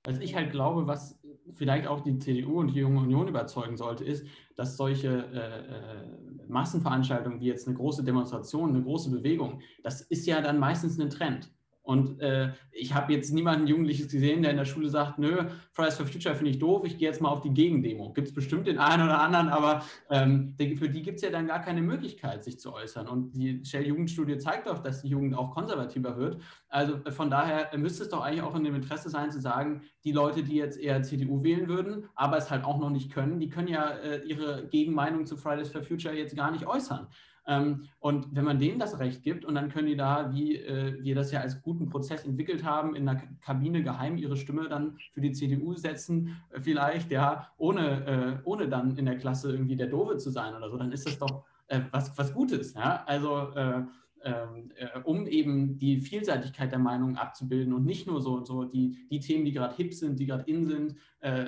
[0.09, 1.19] Was ich halt glaube, was
[1.53, 6.47] vielleicht auch die CDU und die Junge Union überzeugen sollte, ist, dass solche äh, äh,
[6.47, 11.09] Massenveranstaltungen wie jetzt eine große Demonstration, eine große Bewegung, das ist ja dann meistens ein
[11.09, 11.51] Trend.
[11.89, 15.95] Und äh, ich habe jetzt niemanden Jugendliches gesehen, der in der Schule sagt, nö, Fridays
[15.95, 18.13] for Future finde ich doof, ich gehe jetzt mal auf die Gegendemo.
[18.13, 21.47] Gibt es bestimmt den einen oder anderen, aber ähm, für die gibt es ja dann
[21.47, 23.07] gar keine Möglichkeit, sich zu äußern.
[23.07, 26.39] Und die Shell-Jugendstudie zeigt doch, dass die Jugend auch konservativer wird.
[26.67, 29.81] Also äh, von daher müsste es doch eigentlich auch in dem Interesse sein, zu sagen,
[30.03, 33.39] die Leute, die jetzt eher CDU wählen würden, aber es halt auch noch nicht können,
[33.39, 37.07] die können ja äh, ihre Gegenmeinung zu Fridays for Future jetzt gar nicht äußern.
[37.49, 41.03] Ähm, und wenn man denen das Recht gibt und dann können die da, wie äh,
[41.03, 44.99] wir das ja als guten Prozess entwickelt haben, in der Kabine geheim ihre Stimme dann
[45.13, 49.75] für die CDU setzen, äh, vielleicht, ja, ohne, äh, ohne dann in der Klasse irgendwie
[49.75, 51.43] der Dove zu sein oder so, dann ist das doch
[51.91, 52.73] was, was Gutes.
[52.73, 53.03] Ja?
[53.05, 58.63] Also ähm, äh, um eben die Vielseitigkeit der Meinungen abzubilden und nicht nur so, so
[58.63, 61.45] die, die Themen, die gerade hip sind, die gerade in sind, äh,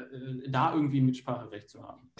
[0.48, 2.12] da irgendwie Mitspracherecht zu haben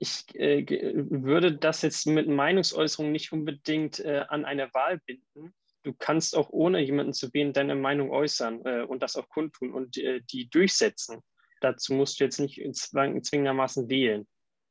[0.00, 0.64] ich äh,
[1.10, 5.54] würde das jetzt mit Meinungsäußerung nicht unbedingt äh, an eine Wahl binden.
[5.82, 9.74] Du kannst auch ohne jemanden zu wählen deine Meinung äußern äh, und das auch kundtun
[9.74, 11.20] und äh, die durchsetzen.
[11.60, 14.26] Dazu musst du jetzt nicht zwang, zwingendermaßen wählen.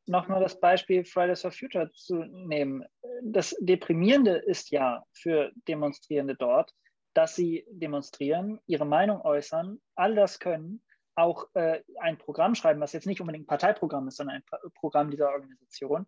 [0.08, 2.84] Nochmal das Beispiel Fridays for Future zu nehmen.
[3.22, 6.74] Das Deprimierende ist ja für Demonstrierende dort,
[7.14, 10.82] dass sie demonstrieren, ihre Meinung äußern, all das können
[11.20, 15.12] auch äh, ein Programm schreiben, was jetzt nicht unbedingt ein Parteiprogramm ist, sondern ein Programm
[15.12, 16.08] dieser Organisation,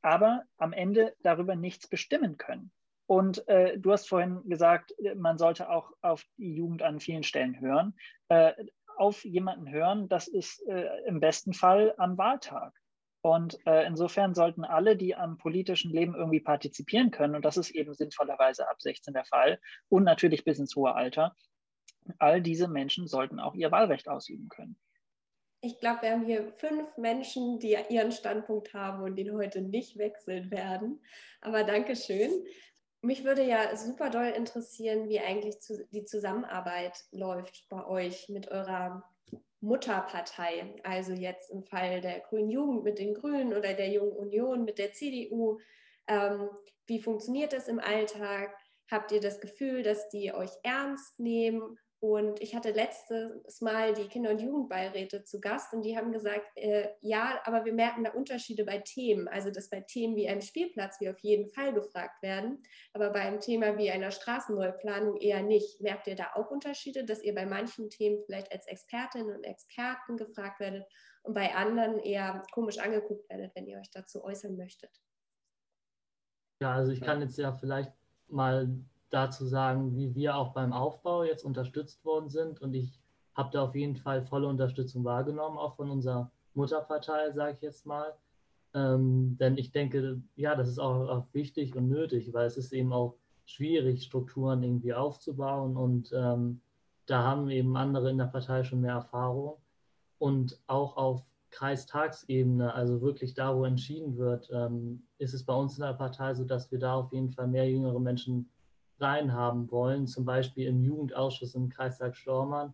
[0.00, 2.70] aber am Ende darüber nichts bestimmen können.
[3.06, 7.60] Und äh, du hast vorhin gesagt, man sollte auch auf die Jugend an vielen Stellen
[7.60, 7.94] hören.
[8.28, 8.52] Äh,
[8.96, 12.72] auf jemanden hören, das ist äh, im besten Fall am Wahltag.
[13.20, 17.70] Und äh, insofern sollten alle, die am politischen Leben irgendwie partizipieren können, und das ist
[17.70, 21.34] eben sinnvollerweise ab 16 der Fall und natürlich bis ins hohe Alter,
[22.18, 24.76] all diese Menschen sollten auch ihr Wahlrecht ausüben können.
[25.64, 29.96] Ich glaube, wir haben hier fünf Menschen, die ihren Standpunkt haben und den heute nicht
[29.96, 31.00] wechseln werden.
[31.40, 32.30] Aber Dankeschön.
[33.00, 35.56] Mich würde ja super doll interessieren, wie eigentlich
[35.90, 39.04] die Zusammenarbeit läuft bei euch mit eurer
[39.60, 40.74] Mutterpartei.
[40.82, 44.78] Also jetzt im Fall der Grünen Jugend mit den Grünen oder der Jungen Union mit
[44.78, 45.60] der CDU.
[46.08, 46.48] Ähm,
[46.86, 48.52] wie funktioniert das im Alltag?
[48.90, 54.08] Habt ihr das Gefühl, dass die euch ernst nehmen und ich hatte letztes Mal die
[54.08, 58.10] Kinder- und Jugendbeiräte zu Gast und die haben gesagt, äh, ja, aber wir merken da
[58.10, 59.28] Unterschiede bei Themen.
[59.28, 62.60] Also, dass bei Themen wie einem Spielplatz wir auf jeden Fall gefragt werden,
[62.92, 65.80] aber bei einem Thema wie einer Straßenneuplanung eher nicht.
[65.80, 70.16] Merkt ihr da auch Unterschiede, dass ihr bei manchen Themen vielleicht als Expertinnen und Experten
[70.16, 70.84] gefragt werdet
[71.22, 74.90] und bei anderen eher komisch angeguckt werdet, wenn ihr euch dazu äußern möchtet?
[76.60, 77.92] Ja, also ich kann jetzt ja vielleicht
[78.26, 78.68] mal
[79.12, 82.60] dazu sagen, wie wir auch beim Aufbau jetzt unterstützt worden sind.
[82.62, 82.98] Und ich
[83.34, 87.86] habe da auf jeden Fall volle Unterstützung wahrgenommen, auch von unserer Mutterpartei, sage ich jetzt
[87.86, 88.14] mal.
[88.74, 92.72] Ähm, denn ich denke, ja, das ist auch, auch, wichtig und nötig, weil es ist
[92.72, 95.76] eben auch schwierig, Strukturen irgendwie aufzubauen.
[95.76, 96.62] Und ähm,
[97.04, 99.58] da haben eben andere in der Partei schon mehr Erfahrung.
[100.18, 105.76] Und auch auf Kreistagsebene, also wirklich da, wo entschieden wird, ähm, ist es bei uns
[105.76, 108.48] in der Partei so, dass wir da auf jeden Fall mehr jüngere Menschen
[109.02, 112.72] reinhaben wollen, zum Beispiel im Jugendausschuss im Kreistag Stormann.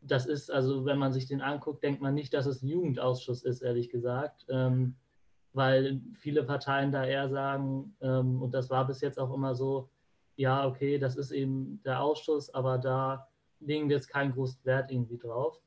[0.00, 3.42] Das ist, also wenn man sich den anguckt, denkt man nicht, dass es ein Jugendausschuss
[3.42, 4.96] ist, ehrlich gesagt, ähm,
[5.52, 9.90] weil viele Parteien da eher sagen, ähm, und das war bis jetzt auch immer so,
[10.36, 13.28] ja, okay, das ist eben der Ausschuss, aber da
[13.60, 15.60] legen wir jetzt keinen großen Wert irgendwie drauf.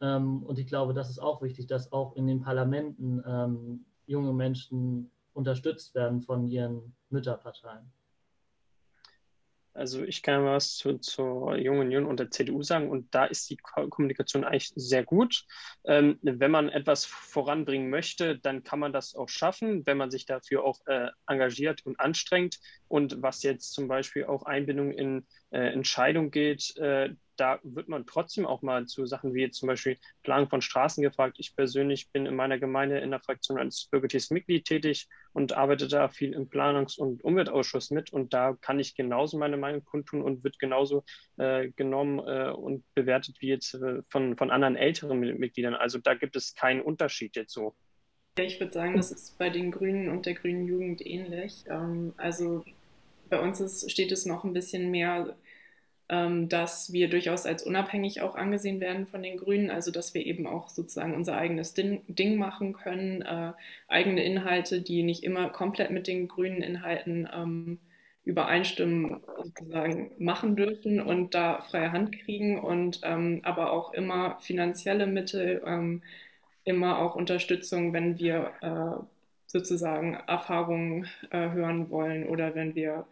[0.00, 4.32] Ähm, und ich glaube, das ist auch wichtig, dass auch in den Parlamenten ähm, junge
[4.32, 7.90] Menschen unterstützt werden von ihren Mütterparteien.
[9.78, 13.48] Also ich kann was zu, zur Jungen Union und der CDU sagen und da ist
[13.48, 15.44] die Kommunikation eigentlich sehr gut.
[15.84, 20.26] Ähm, wenn man etwas voranbringen möchte, dann kann man das auch schaffen, wenn man sich
[20.26, 22.58] dafür auch äh, engagiert und anstrengt.
[22.88, 28.06] Und was jetzt zum Beispiel auch Einbindung in äh, Entscheidungen geht, äh, da wird man
[28.06, 31.36] trotzdem auch mal zu Sachen wie zum Beispiel Planung von Straßen gefragt.
[31.38, 35.88] Ich persönlich bin in meiner Gemeinde in der Fraktion als bürgerliches Mitglied tätig und arbeite
[35.88, 38.12] da viel im Planungs- und Umweltausschuss mit.
[38.12, 41.04] Und da kann ich genauso meine Meinung kundtun und wird genauso
[41.36, 45.74] äh, genommen äh, und bewertet wie jetzt äh, von, von anderen älteren Mitgliedern.
[45.74, 47.74] Also da gibt es keinen Unterschied jetzt so.
[48.38, 51.64] Ich würde sagen, das ist bei den Grünen und der Grünen Jugend ähnlich.
[51.68, 52.64] Ähm, also
[53.28, 55.36] bei uns ist, steht es noch ein bisschen mehr
[56.08, 60.46] dass wir durchaus als unabhängig auch angesehen werden von den Grünen, also dass wir eben
[60.46, 63.52] auch sozusagen unser eigenes Ding machen können, äh,
[63.88, 67.78] eigene Inhalte, die nicht immer komplett mit den grünen Inhalten ähm,
[68.28, 75.06] übereinstimmen sozusagen machen dürfen und da freie Hand kriegen und ähm, aber auch immer finanzielle
[75.06, 76.02] Mittel, ähm,
[76.64, 79.02] immer auch Unterstützung, wenn wir äh,
[79.46, 83.06] sozusagen Erfahrungen äh, hören wollen oder wenn wir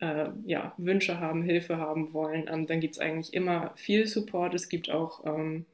[0.00, 4.54] äh, ja, Wünsche haben, Hilfe haben wollen, ähm, dann gibt es eigentlich immer viel Support.
[4.54, 5.66] Es gibt auch, ähm,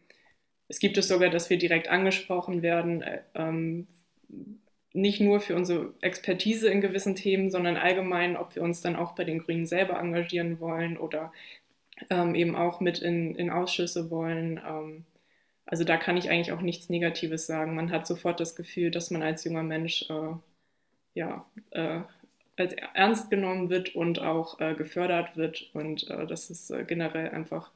[0.68, 3.86] es gibt es sogar, dass wir direkt angesprochen werden, äh, ähm,
[4.92, 9.14] nicht nur für unsere Expertise in gewissen Themen, sondern allgemein, ob wir uns dann auch
[9.14, 11.32] bei den Grünen selber engagieren wollen oder
[12.10, 14.60] ähm, eben auch mit in, in Ausschüsse wollen.
[14.66, 15.04] Ähm,
[15.66, 17.74] also da kann ich eigentlich auch nichts Negatives sagen.
[17.74, 20.34] Man hat sofort das Gefühl, dass man als junger Mensch äh,
[21.14, 22.00] ja, äh,
[22.56, 27.30] als ernst genommen wird und auch äh, gefördert wird und äh, dass es äh, generell
[27.30, 27.72] einfach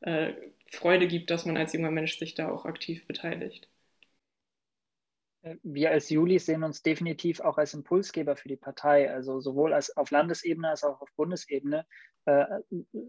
[0.00, 0.32] äh,
[0.66, 3.68] Freude gibt, dass man als junger Mensch sich da auch aktiv beteiligt.
[5.62, 9.10] Wir als Juli sehen uns definitiv auch als Impulsgeber für die Partei.
[9.10, 11.86] Also sowohl als auf Landesebene als auch auf Bundesebene
[12.26, 12.44] äh,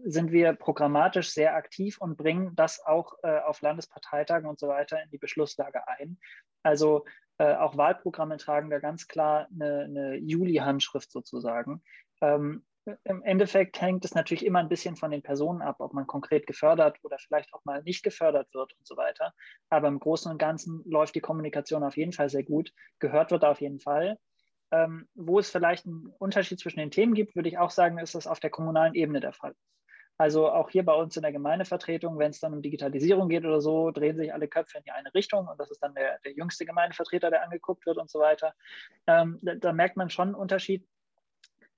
[0.04, 5.02] sind wir programmatisch sehr aktiv und bringen das auch äh, auf Landesparteitagen und so weiter
[5.02, 6.18] in die Beschlusslage ein.
[6.62, 7.04] Also
[7.40, 11.82] äh, auch Wahlprogramme tragen da ganz klar eine, eine Juli-Handschrift sozusagen.
[12.20, 12.66] Ähm,
[13.04, 16.46] Im Endeffekt hängt es natürlich immer ein bisschen von den Personen ab, ob man konkret
[16.46, 19.32] gefördert oder vielleicht auch mal nicht gefördert wird und so weiter.
[19.70, 22.74] Aber im Großen und Ganzen läuft die Kommunikation auf jeden Fall sehr gut.
[22.98, 24.18] Gehört wird auf jeden Fall.
[24.70, 28.14] Ähm, wo es vielleicht einen Unterschied zwischen den Themen gibt, würde ich auch sagen, ist
[28.14, 29.54] das auf der kommunalen Ebene der Fall.
[30.20, 33.62] Also auch hier bei uns in der Gemeindevertretung, wenn es dann um Digitalisierung geht oder
[33.62, 36.32] so, drehen sich alle Köpfe in die eine Richtung und das ist dann der, der
[36.32, 38.52] jüngste Gemeindevertreter, der angeguckt wird und so weiter.
[39.06, 40.86] Ähm, da, da, merkt man schon einen Unterschied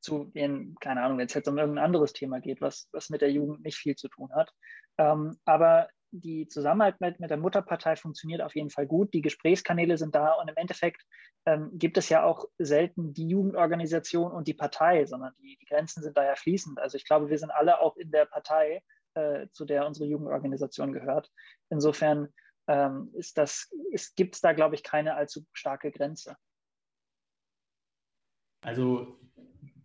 [0.00, 3.20] zu den, keine Ahnung, wenn es jetzt um irgendein anderes Thema geht, was, was mit
[3.20, 4.52] der Jugend nicht viel zu tun hat.
[4.98, 9.12] Ähm, aber die Zusammenarbeit mit, der Mutterpartei funktioniert auf jeden Fall gut.
[9.14, 11.02] Die Gesprächskanäle sind da und im Endeffekt
[11.46, 16.02] ähm, gibt es ja auch selten die Jugendorganisation und die Partei, sondern die, die, Grenzen
[16.02, 16.78] sind da ja fließend.
[16.78, 18.82] Also ich glaube, wir sind alle auch in der Partei,
[19.14, 21.30] äh, zu der unsere Jugendorganisation gehört.
[21.70, 22.28] Insofern
[22.68, 23.70] ähm, ist das,
[24.14, 26.36] gibt es da, glaube ich, keine allzu starke Grenze.
[28.64, 29.18] Also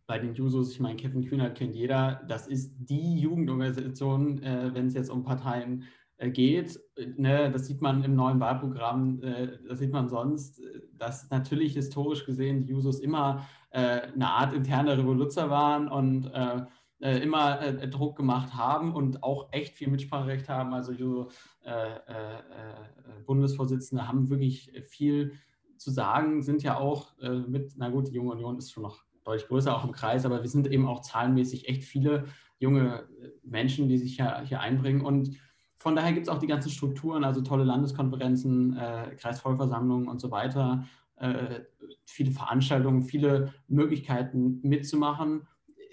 [0.06, 4.88] bei den Jusos, ich meine, Kevin Kühnert kennt jeder, das ist die Jugendorganisation, äh, wenn
[4.88, 5.86] es jetzt um Parteien
[6.20, 6.80] geht.
[7.16, 10.62] Ne, das sieht man im neuen Wahlprogramm, äh, das sieht man sonst,
[10.98, 16.62] dass natürlich historisch gesehen die Jusos immer äh, eine Art interne Revoluzer waren und äh,
[17.00, 20.74] äh, immer äh, Druck gemacht haben und auch echt viel Mitspracherecht haben.
[20.74, 21.30] Also Juso
[23.26, 25.34] Bundesvorsitzende haben wirklich viel
[25.78, 27.12] zu sagen, sind ja auch
[27.48, 30.42] mit, na gut, die Junge Union ist schon noch deutlich größer, auch im Kreis, aber
[30.42, 32.28] wir sind eben auch zahlenmäßig echt viele
[32.58, 33.10] junge
[33.44, 35.38] Menschen, die sich hier, hier einbringen und
[35.78, 40.32] von daher gibt es auch die ganzen Strukturen, also tolle Landeskonferenzen, äh, Kreisvollversammlungen und so
[40.32, 40.86] weiter,
[41.18, 41.62] äh,
[42.06, 45.48] viele Veranstaltungen, viele Möglichkeiten mitzumachen.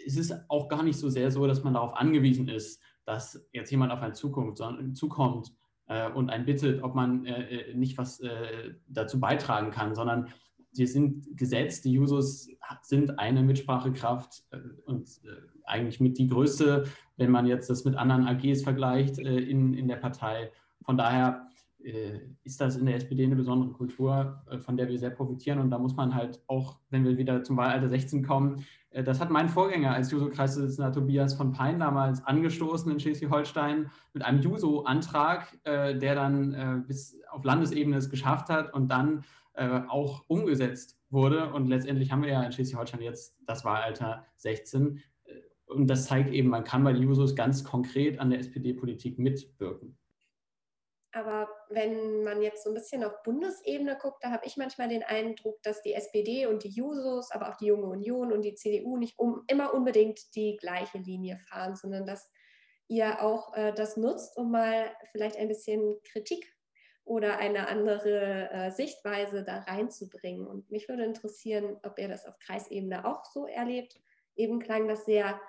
[0.06, 3.70] Es ist auch gar nicht so sehr so, dass man darauf angewiesen ist, dass jetzt
[3.70, 4.62] jemand auf einen Zukunft,
[4.94, 5.52] zukommt
[5.86, 10.28] äh, und einen bittet, ob man äh, äh, nicht was äh, dazu beitragen kann, sondern
[10.74, 12.48] sie sind gesetzt, die Jusos
[12.82, 14.44] sind eine Mitsprachekraft
[14.86, 15.20] und
[15.64, 16.84] eigentlich mit die größte
[17.16, 20.50] wenn man jetzt das mit anderen AGs vergleicht äh, in, in der Partei.
[20.82, 21.46] Von daher
[21.82, 25.58] äh, ist das in der SPD eine besondere Kultur, äh, von der wir sehr profitieren.
[25.58, 29.20] Und da muss man halt auch, wenn wir wieder zum Wahlalter 16 kommen, äh, das
[29.20, 35.58] hat mein Vorgänger als Juso-Kreisvorsitzender Tobias von Pein damals angestoßen in Schleswig-Holstein mit einem Juso-Antrag,
[35.64, 39.24] äh, der dann äh, bis auf Landesebene es geschafft hat und dann
[39.56, 41.52] auch umgesetzt wurde.
[41.52, 45.02] Und letztendlich haben wir ja in Schleswig-Holstein jetzt das Wahlalter 16
[45.66, 49.98] und das zeigt eben, man kann bei den Jusos ganz konkret an der SPD-Politik mitwirken.
[51.12, 55.04] Aber wenn man jetzt so ein bisschen auf Bundesebene guckt, da habe ich manchmal den
[55.04, 58.96] Eindruck, dass die SPD und die Jusos, aber auch die Junge Union und die CDU
[58.96, 62.30] nicht um, immer unbedingt die gleiche Linie fahren, sondern dass
[62.88, 66.52] ihr auch äh, das nutzt, um mal vielleicht ein bisschen Kritik
[67.04, 70.46] oder eine andere äh, Sichtweise da reinzubringen.
[70.46, 74.00] Und mich würde interessieren, ob ihr das auf Kreisebene auch so erlebt.
[74.36, 75.40] Eben klang das sehr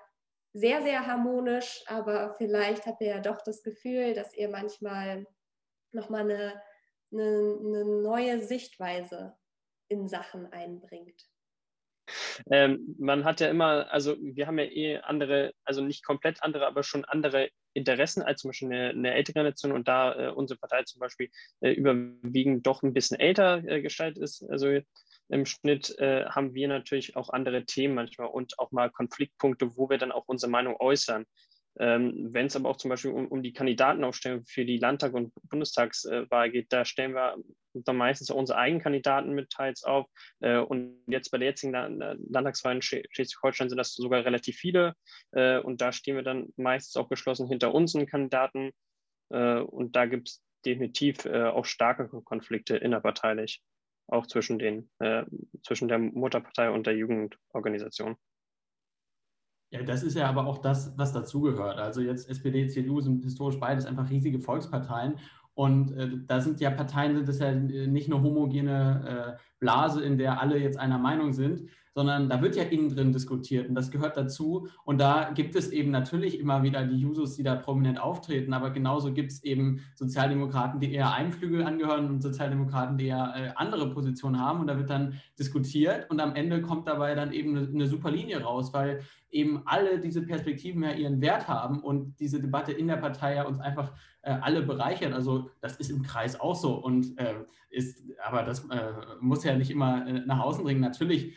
[0.56, 5.28] sehr, sehr harmonisch, aber vielleicht habt ihr ja doch das Gefühl, dass ihr manchmal
[5.92, 6.62] nochmal eine,
[7.12, 9.36] eine, eine neue Sichtweise
[9.90, 11.30] in Sachen einbringt.
[12.52, 16.68] Ähm, man hat ja immer, also wir haben ja eh andere, also nicht komplett andere,
[16.68, 20.60] aber schon andere Interessen als zum Beispiel eine, eine ältere Nation und da äh, unsere
[20.60, 21.30] Partei zum Beispiel
[21.62, 24.44] äh, überwiegend doch ein bisschen älter äh, gestaltet ist.
[24.50, 24.80] Also
[25.30, 29.90] im Schnitt äh, haben wir natürlich auch andere Themen manchmal und auch mal Konfliktpunkte, wo
[29.90, 31.26] wir dann auch unsere Meinung äußern.
[31.80, 35.34] Ähm, Wenn es aber auch zum Beispiel um, um, die Kandidatenaufstellung für die Landtag- und
[35.50, 37.36] Bundestagswahl geht, da stellen wir
[37.74, 40.08] dann meistens unsere eigenen Kandidaten mit teils auf.
[40.40, 44.94] Äh, und jetzt bei der jetzigen Landtagswahl in Schleswig-Holstein sind das sogar relativ viele.
[45.32, 48.72] Äh, und da stehen wir dann meistens auch geschlossen hinter unseren Kandidaten.
[49.30, 53.62] Äh, und da gibt es definitiv äh, auch starke Konflikte innerparteilich,
[54.08, 55.26] auch zwischen, den, äh,
[55.64, 58.16] zwischen der Mutterpartei und der Jugendorganisation.
[59.72, 61.80] Ja, das ist ja aber auch das, was dazugehört.
[61.80, 65.16] Also jetzt SPD, CDU sind historisch beides einfach riesige Volksparteien.
[65.54, 70.18] Und äh, da sind ja Parteien, das ist ja nicht eine homogene äh, Blase, in
[70.18, 73.90] der alle jetzt einer Meinung sind, sondern da wird ja innen drin diskutiert und das
[73.90, 74.68] gehört dazu.
[74.84, 78.72] Und da gibt es eben natürlich immer wieder die Jusos, die da prominent auftreten, aber
[78.72, 83.52] genauso gibt es eben Sozialdemokraten, die eher einem Flügel angehören und Sozialdemokraten, die eher äh,
[83.56, 84.60] andere Positionen haben.
[84.60, 88.12] Und da wird dann diskutiert und am Ende kommt dabei dann eben eine, eine super
[88.12, 89.00] Linie raus, weil
[89.32, 93.44] eben alle diese Perspektiven ja ihren Wert haben und diese Debatte in der Partei ja
[93.44, 95.14] uns einfach äh, alle bereichert.
[95.14, 97.36] Also das ist im Kreis auch so und äh,
[97.70, 100.82] ist, aber das äh, muss ja nicht immer äh, nach außen dringen.
[100.82, 101.36] Natürlich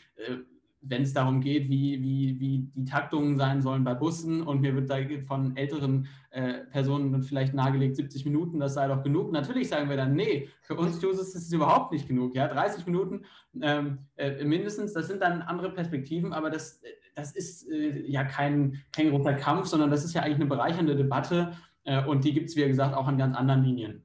[0.80, 4.74] wenn es darum geht, wie, wie, wie die Taktungen sein sollen bei Bussen und mir
[4.74, 4.96] wird da
[5.26, 9.32] von älteren äh, Personen vielleicht nahegelegt, 70 Minuten, das sei doch genug.
[9.32, 12.34] Natürlich sagen wir dann, nee, für uns Jusos ist es überhaupt nicht genug.
[12.34, 13.24] Ja, 30 Minuten
[13.60, 16.80] ähm, äh, mindestens, das sind dann andere Perspektiven, aber das,
[17.14, 20.94] das ist äh, ja kein, kein großer Kampf, sondern das ist ja eigentlich eine bereichernde
[20.94, 24.04] Debatte äh, und die gibt es, wie gesagt, auch an ganz anderen Linien.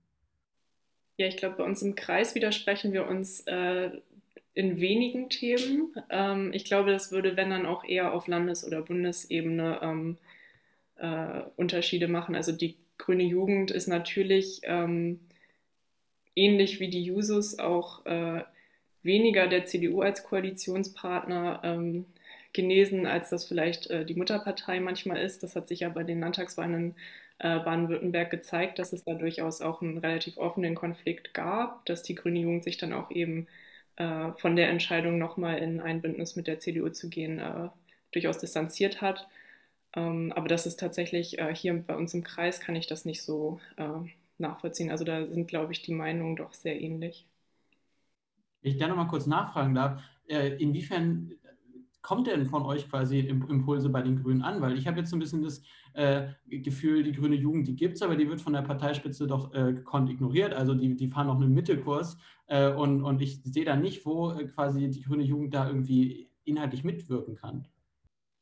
[1.18, 3.92] Ja, ich glaube, bei uns im Kreis widersprechen wir uns äh,
[4.54, 5.96] in wenigen Themen.
[6.10, 10.18] Ähm, ich glaube, das würde, wenn dann auch eher auf Landes- oder Bundesebene ähm,
[10.98, 12.36] äh, Unterschiede machen.
[12.36, 15.20] Also die grüne Jugend ist natürlich ähm,
[16.36, 18.44] ähnlich wie die Jusos auch äh,
[19.02, 22.06] weniger der CDU als Koalitionspartner ähm,
[22.54, 25.44] genesen, als das vielleicht äh, die Mutterpartei manchmal ist.
[25.44, 26.96] Das hat sich ja bei den Landtagswahlen in
[27.40, 32.16] äh, Baden-Württemberg gezeigt, dass es da durchaus auch einen relativ offenen Konflikt gab, dass die
[32.16, 33.48] grüne Jugend sich dann auch eben
[33.98, 37.70] äh, von der Entscheidung, nochmal in ein Bündnis mit der CDU zu gehen, äh,
[38.12, 39.28] durchaus distanziert hat.
[39.96, 43.24] Ähm, aber das ist tatsächlich äh, hier bei uns im Kreis, kann ich das nicht
[43.24, 43.88] so äh,
[44.40, 44.92] nachvollziehen.
[44.92, 47.28] Also da sind, glaube ich, die Meinungen doch sehr ähnlich.
[48.62, 51.34] Ich da nochmal kurz nachfragen darf, äh, inwiefern
[52.04, 54.62] kommt denn von euch quasi Impulse bei den Grünen an?
[54.62, 57.96] Weil ich habe jetzt so ein bisschen das äh, Gefühl, die grüne Jugend, die gibt
[57.96, 60.54] es, aber die wird von der Parteispitze doch äh, gekonnt ignoriert.
[60.54, 64.32] Also die, die fahren noch einen Mittelkurs äh, und, und ich sehe da nicht, wo
[64.32, 67.68] äh, quasi die grüne Jugend da irgendwie inhaltlich mitwirken kann.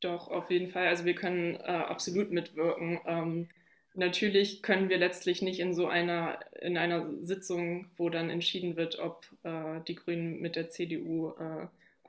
[0.00, 0.88] Doch, auf jeden Fall.
[0.88, 2.98] Also wir können äh, absolut mitwirken.
[3.06, 3.48] Ähm,
[3.94, 8.98] natürlich können wir letztlich nicht in so einer, in einer Sitzung, wo dann entschieden wird,
[8.98, 11.32] ob äh, die Grünen mit der CDU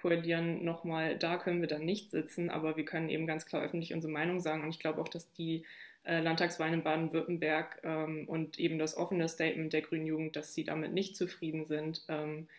[0.04, 3.93] koalieren, nochmal, da können wir dann nicht sitzen, aber wir können eben ganz klar öffentlich
[3.93, 4.62] unsere Meinung sagen.
[4.64, 5.66] Und ich glaube auch, dass die
[6.04, 10.66] äh, Landtagswahlen in Baden-Württemberg ähm, und eben das offene Statement der Grünen Jugend, dass sie
[10.66, 12.49] damit nicht zufrieden sind, ähm,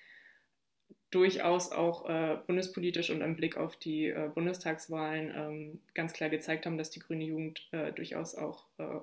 [1.11, 6.65] durchaus auch äh, bundespolitisch und im Blick auf die äh, Bundestagswahlen ähm, ganz klar gezeigt
[6.65, 9.01] haben, dass die Grüne Jugend äh, durchaus auch äh,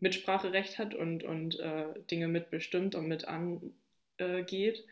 [0.00, 4.84] Mitspracherecht hat und, und äh, Dinge mitbestimmt und mit angeht.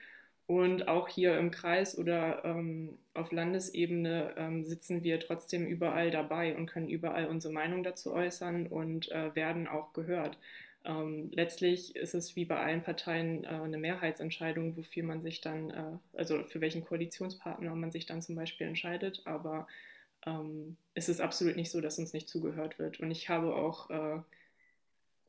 [0.51, 6.57] Und auch hier im Kreis oder ähm, auf Landesebene ähm, sitzen wir trotzdem überall dabei
[6.57, 10.39] und können überall unsere Meinung dazu äußern und äh, werden auch gehört.
[10.85, 15.71] Ähm, letztlich ist es wie bei allen Parteien äh, eine Mehrheitsentscheidung, wofür man sich dann,
[15.71, 19.23] äh, also für welchen Koalitionspartner man sich dann zum Beispiel entscheidet.
[19.27, 19.69] Aber
[20.27, 22.99] ähm, es ist absolut nicht so, dass uns nicht zugehört wird.
[22.99, 24.19] Und ich habe auch äh,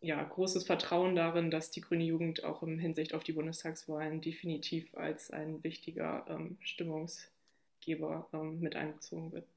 [0.01, 4.95] ja, großes Vertrauen darin, dass die Grüne Jugend auch im Hinsicht auf die Bundestagswahlen definitiv
[4.95, 9.47] als ein wichtiger ähm, Stimmungsgeber ähm, mit einbezogen wird.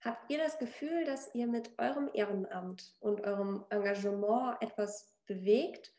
[0.00, 5.92] Habt ihr das Gefühl, dass ihr mit eurem Ehrenamt und eurem Engagement etwas bewegt?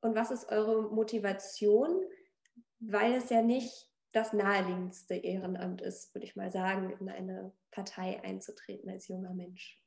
[0.00, 2.02] Und was ist eure Motivation?
[2.80, 8.22] Weil es ja nicht das naheliegendste Ehrenamt ist, würde ich mal sagen, in eine Partei
[8.24, 9.81] einzutreten als junger Mensch.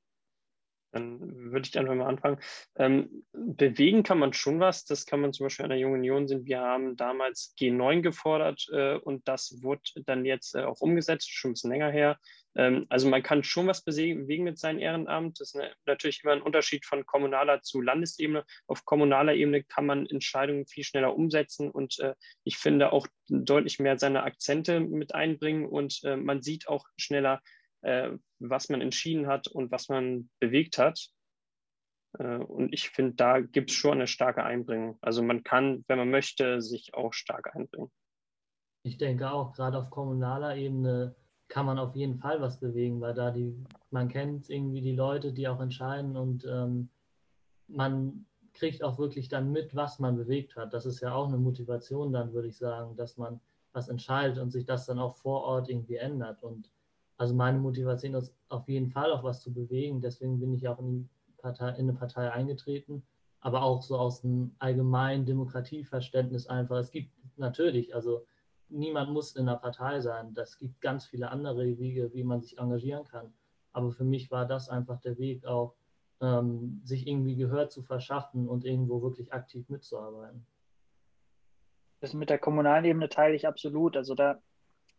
[0.95, 2.39] Dann würde ich einfach mal anfangen.
[2.77, 4.85] Ähm, bewegen kann man schon was.
[4.85, 6.45] Das kann man zum Beispiel an der Jungen Union sehen.
[6.45, 11.51] Wir haben damals G9 gefordert äh, und das wurde dann jetzt äh, auch umgesetzt, schon
[11.51, 12.17] ein bisschen länger her.
[12.55, 15.41] Ähm, also man kann schon was bewegen mit seinem Ehrenamt.
[15.41, 18.45] Das ist eine, natürlich immer ein Unterschied von kommunaler zu Landesebene.
[18.67, 22.15] Auf kommunaler Ebene kann man Entscheidungen viel schneller umsetzen und äh,
[22.45, 27.41] ich finde auch deutlich mehr seine Akzente mit einbringen und äh, man sieht auch schneller,
[27.81, 31.09] äh, was man entschieden hat und was man bewegt hat.
[32.19, 34.97] Äh, und ich finde, da gibt es schon eine starke Einbringung.
[35.01, 37.91] Also man kann, wenn man möchte, sich auch stark einbringen.
[38.83, 41.15] Ich denke auch, gerade auf kommunaler Ebene
[41.47, 43.55] kann man auf jeden Fall was bewegen, weil da die,
[43.91, 46.89] man kennt irgendwie die Leute, die auch entscheiden und ähm,
[47.67, 50.73] man kriegt auch wirklich dann mit, was man bewegt hat.
[50.73, 53.39] Das ist ja auch eine Motivation dann, würde ich sagen, dass man
[53.73, 56.41] was entscheidet und sich das dann auch vor Ort irgendwie ändert.
[56.41, 56.71] Und
[57.17, 60.01] also meine Motivation ist auf jeden Fall auch was zu bewegen.
[60.01, 63.03] Deswegen bin ich auch in, Partei, in eine Partei eingetreten,
[63.39, 66.77] aber auch so aus einem allgemeinen Demokratieverständnis einfach.
[66.77, 68.25] Es gibt natürlich, also
[68.69, 70.33] niemand muss in einer Partei sein.
[70.33, 73.33] Das gibt ganz viele andere Wege, wie man sich engagieren kann.
[73.71, 75.75] Aber für mich war das einfach der Weg auch,
[76.21, 80.45] ähm, sich irgendwie Gehör zu verschaffen und irgendwo wirklich aktiv mitzuarbeiten.
[81.99, 83.97] Das mit der kommunalen Ebene teile ich absolut.
[83.97, 84.41] Also da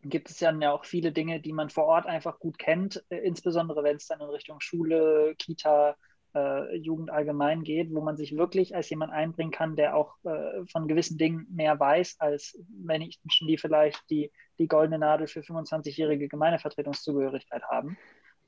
[0.09, 3.83] gibt es ja auch viele Dinge, die man vor Ort einfach gut kennt, äh, insbesondere
[3.83, 5.95] wenn es dann in Richtung Schule, Kita,
[6.35, 10.65] äh, Jugend allgemein geht, wo man sich wirklich als jemand einbringen kann, der auch äh,
[10.71, 16.27] von gewissen Dingen mehr weiß, als Menschen, die vielleicht die, die goldene Nadel für 25-jährige
[16.27, 17.97] Gemeindevertretungszugehörigkeit haben.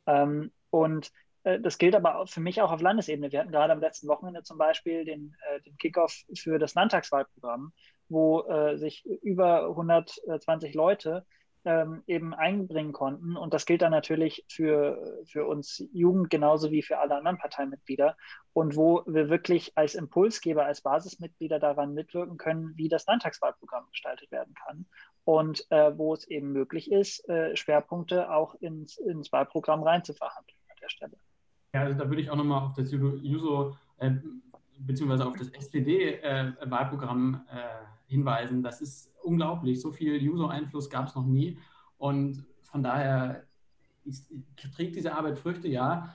[0.05, 1.11] Ähm, und
[1.43, 3.31] äh, das gilt aber für mich auch auf Landesebene.
[3.31, 7.73] Wir hatten gerade am letzten Wochenende zum Beispiel den, äh, den Kickoff für das Landtagswahlprogramm,
[8.07, 11.25] wo äh, sich über 120 Leute
[11.65, 13.35] ähm, eben einbringen konnten.
[13.35, 18.15] Und das gilt dann natürlich für, für uns Jugend genauso wie für alle anderen Parteimitglieder.
[18.53, 24.31] Und wo wir wirklich als Impulsgeber, als Basismitglieder daran mitwirken können, wie das Landtagswahlprogramm gestaltet
[24.31, 24.85] werden kann.
[25.23, 30.75] Und äh, wo es eben möglich ist, äh, Schwerpunkte auch ins, ins Wahlprogramm reinzuverhandeln an
[30.81, 31.17] der Stelle.
[31.73, 34.11] Ja, also da würde ich auch nochmal auf das Juso äh,
[34.79, 38.63] beziehungsweise auf das SPD-Wahlprogramm äh, hinweisen.
[38.63, 39.81] Das ist unglaublich.
[39.81, 41.57] So viel User-Einfluss gab es noch nie.
[41.97, 43.43] Und von daher
[44.05, 44.31] ist,
[44.75, 46.13] trägt diese Arbeit Früchte, ja.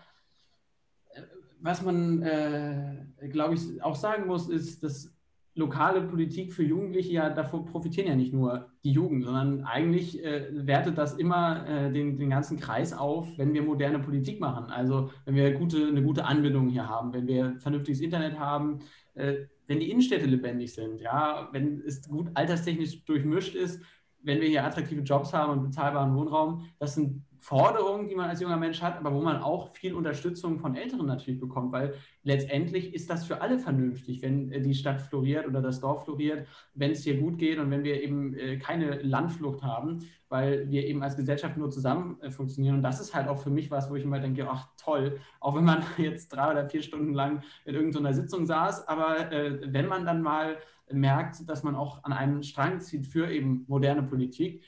[1.61, 5.15] Was man, äh, glaube ich, auch sagen muss, ist, dass
[5.57, 10.49] lokale Politik für Jugendliche ja davon profitieren ja nicht nur die Jugend, sondern eigentlich äh,
[10.67, 14.71] wertet das immer äh, den, den ganzen Kreis auf, wenn wir moderne Politik machen.
[14.71, 18.81] Also wenn wir gute, eine gute Anbindung hier haben, wenn wir vernünftiges Internet haben,
[19.15, 23.81] äh, wenn die Innenstädte lebendig sind, ja, wenn es gut alterstechnisch durchmischt ist,
[24.23, 28.41] wenn wir hier attraktive Jobs haben und bezahlbaren Wohnraum, das sind Forderungen, die man als
[28.41, 31.93] junger Mensch hat, aber wo man auch viel Unterstützung von Älteren natürlich bekommt, weil
[32.23, 36.49] letztendlich ist das für alle vernünftig, wenn äh, die Stadt floriert oder das Dorf floriert,
[36.73, 40.87] wenn es hier gut geht und wenn wir eben äh, keine Landflucht haben, weil wir
[40.87, 42.77] eben als Gesellschaft nur zusammen äh, funktionieren.
[42.77, 45.55] Und das ist halt auch für mich was, wo ich immer denke, ach toll, auch
[45.55, 49.31] wenn man jetzt drei oder vier Stunden lang in irgendeiner Sitzung saß, aber
[49.67, 50.57] wenn man dann mal
[50.91, 54.63] merkt, dass man auch an einem Strang zieht für eben moderne Politik,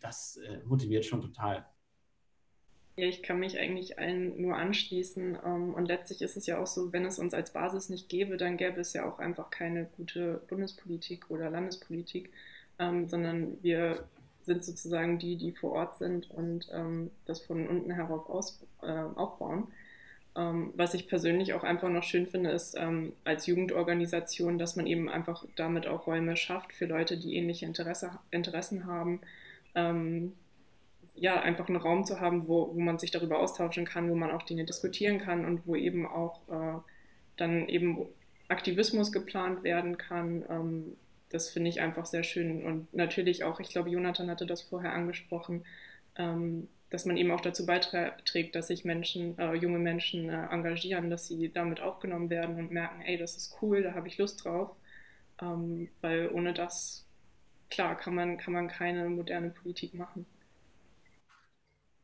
[0.00, 1.66] das motiviert schon total.
[3.00, 5.38] Ja, ich kann mich eigentlich allen nur anschließen.
[5.42, 8.36] Ähm, und letztlich ist es ja auch so, wenn es uns als Basis nicht gäbe,
[8.36, 12.30] dann gäbe es ja auch einfach keine gute Bundespolitik oder Landespolitik,
[12.78, 14.04] ähm, sondern wir
[14.42, 19.68] sind sozusagen die, die vor Ort sind und ähm, das von unten herauf aus, aufbauen.
[20.34, 22.78] was ich persönlich auch einfach noch schön finde, ist
[23.24, 28.12] als Jugendorganisation, dass man eben einfach damit auch Räume schafft für Leute, die ähnliche Interesse,
[28.30, 29.20] Interessen haben
[31.14, 34.30] ja, einfach einen Raum zu haben, wo, wo man sich darüber austauschen kann, wo man
[34.30, 36.78] auch Dinge diskutieren kann und wo eben auch äh,
[37.36, 38.06] dann eben
[38.48, 40.44] Aktivismus geplant werden kann.
[40.48, 40.96] Ähm,
[41.30, 42.64] das finde ich einfach sehr schön.
[42.64, 45.64] Und natürlich auch, ich glaube, Jonathan hatte das vorher angesprochen,
[46.16, 51.08] ähm, dass man eben auch dazu beiträgt, dass sich Menschen, äh, junge Menschen äh, engagieren,
[51.08, 54.44] dass sie damit aufgenommen werden und merken, ey, das ist cool, da habe ich Lust
[54.44, 54.74] drauf.
[55.40, 57.06] Ähm, weil ohne das,
[57.70, 60.26] klar, kann man, kann man keine moderne Politik machen.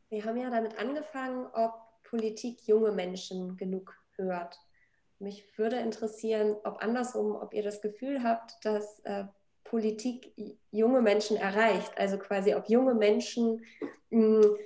[0.09, 4.57] Wir haben ja damit angefangen, ob Politik junge Menschen genug hört.
[5.19, 9.25] Mich würde interessieren, ob andersrum, ob ihr das Gefühl habt, dass äh,
[9.63, 10.33] Politik
[10.71, 11.91] junge Menschen erreicht.
[11.97, 13.65] Also quasi, ob junge Menschen
[14.11, 14.57] mh, hm,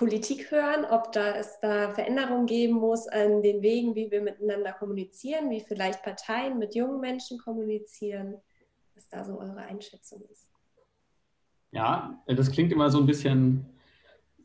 [0.00, 4.72] Politik hören, ob da es da Veränderungen geben muss an den Wegen, wie wir miteinander
[4.72, 8.40] kommunizieren, wie vielleicht Parteien mit jungen Menschen kommunizieren,
[8.94, 10.48] was da so eure Einschätzung ist.
[11.72, 13.66] Ja, das klingt immer so ein bisschen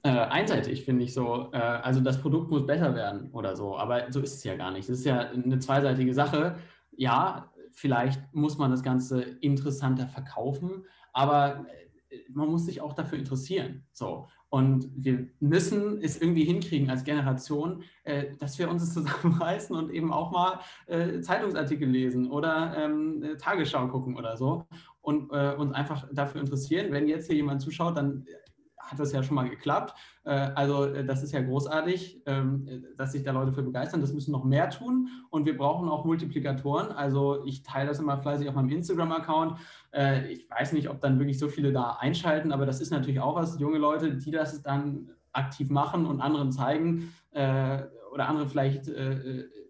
[0.06, 1.50] äh, einseitig, finde ich so.
[1.52, 4.70] Äh, also das Produkt muss besser werden oder so, aber so ist es ja gar
[4.70, 4.88] nicht.
[4.88, 6.58] Es ist ja eine zweiseitige Sache.
[6.96, 11.66] Ja, vielleicht muss man das Ganze interessanter verkaufen, aber
[12.12, 13.84] äh, man muss sich auch dafür interessieren.
[13.94, 14.28] So.
[14.50, 20.14] Und wir müssen es irgendwie hinkriegen als Generation, äh, dass wir uns zusammenreißen und eben
[20.14, 24.68] auch mal äh, Zeitungsartikel lesen oder ähm, äh, Tagesschau gucken oder so
[25.02, 26.92] und uns einfach dafür interessieren.
[26.92, 28.26] Wenn jetzt hier jemand zuschaut, dann
[28.86, 29.94] hat das ja schon mal geklappt.
[30.24, 34.02] Äh, also äh, das ist ja großartig, ähm, dass sich da Leute für begeistern.
[34.02, 36.92] Das müssen noch mehr tun und wir brauchen auch Multiplikatoren.
[36.92, 39.60] Also ich teile das immer fleißig auf meinem Instagram-Account.
[39.92, 43.20] Äh, ich weiß nicht, ob dann wirklich so viele da einschalten, aber das ist natürlich
[43.20, 43.60] auch was.
[43.60, 48.90] Junge Leute, die das dann aktiv machen und anderen zeigen oder andere vielleicht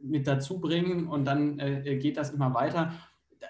[0.03, 2.93] mit dazu bringen und dann geht das immer weiter.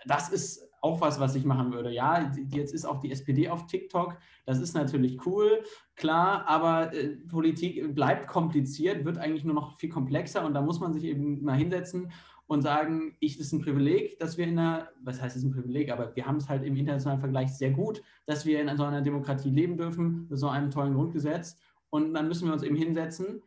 [0.05, 1.91] Das ist auch was, was ich machen würde.
[1.91, 4.17] Ja, jetzt ist auch die SPD auf TikTok.
[4.45, 5.63] Das ist natürlich cool,
[5.95, 10.79] klar, aber äh, Politik bleibt kompliziert, wird eigentlich nur noch viel komplexer und da muss
[10.79, 12.11] man sich eben mal hinsetzen
[12.45, 15.51] und sagen, ich das ist ein Privileg, dass wir in einer, was heißt es ein
[15.51, 18.83] Privileg, aber wir haben es halt im internationalen Vergleich sehr gut, dass wir in so
[18.83, 21.57] einer Demokratie leben dürfen, mit so einem tollen Grundgesetz.
[21.89, 23.41] Und dann müssen wir uns eben hinsetzen.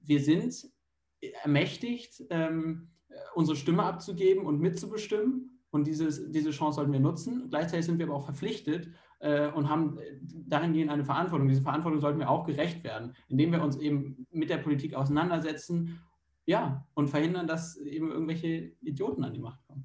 [0.00, 0.68] Wir sind
[1.42, 2.88] ermächtigt, ähm,
[3.34, 5.53] unsere Stimme abzugeben und mitzubestimmen.
[5.74, 7.48] Und dieses, diese Chance sollten wir nutzen.
[7.50, 9.98] Gleichzeitig sind wir aber auch verpflichtet äh, und haben
[10.46, 11.48] dahingehend eine Verantwortung.
[11.48, 16.00] Diese Verantwortung sollten wir auch gerecht werden, indem wir uns eben mit der Politik auseinandersetzen
[16.46, 19.84] ja, und verhindern, dass eben irgendwelche Idioten an die Macht kommen.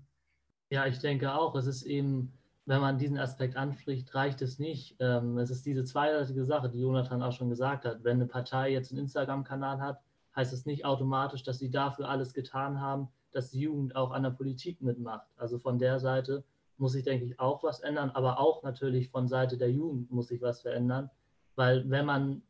[0.69, 2.33] Ja, ich denke auch, es ist eben,
[2.67, 4.95] wenn man diesen Aspekt anspricht, reicht es nicht.
[4.99, 8.03] Ähm, es ist diese zweideutige Sache, die Jonathan auch schon gesagt hat.
[8.03, 10.01] Wenn eine Partei jetzt einen Instagram-Kanal hat,
[10.35, 14.23] heißt es nicht automatisch, dass sie dafür alles getan haben, dass die Jugend auch an
[14.23, 15.27] der Politik mitmacht.
[15.37, 16.43] Also von der Seite
[16.77, 20.27] muss sich, denke ich, auch was ändern, aber auch natürlich von Seite der Jugend muss
[20.27, 21.09] sich was verändern,
[21.55, 22.41] weil wenn man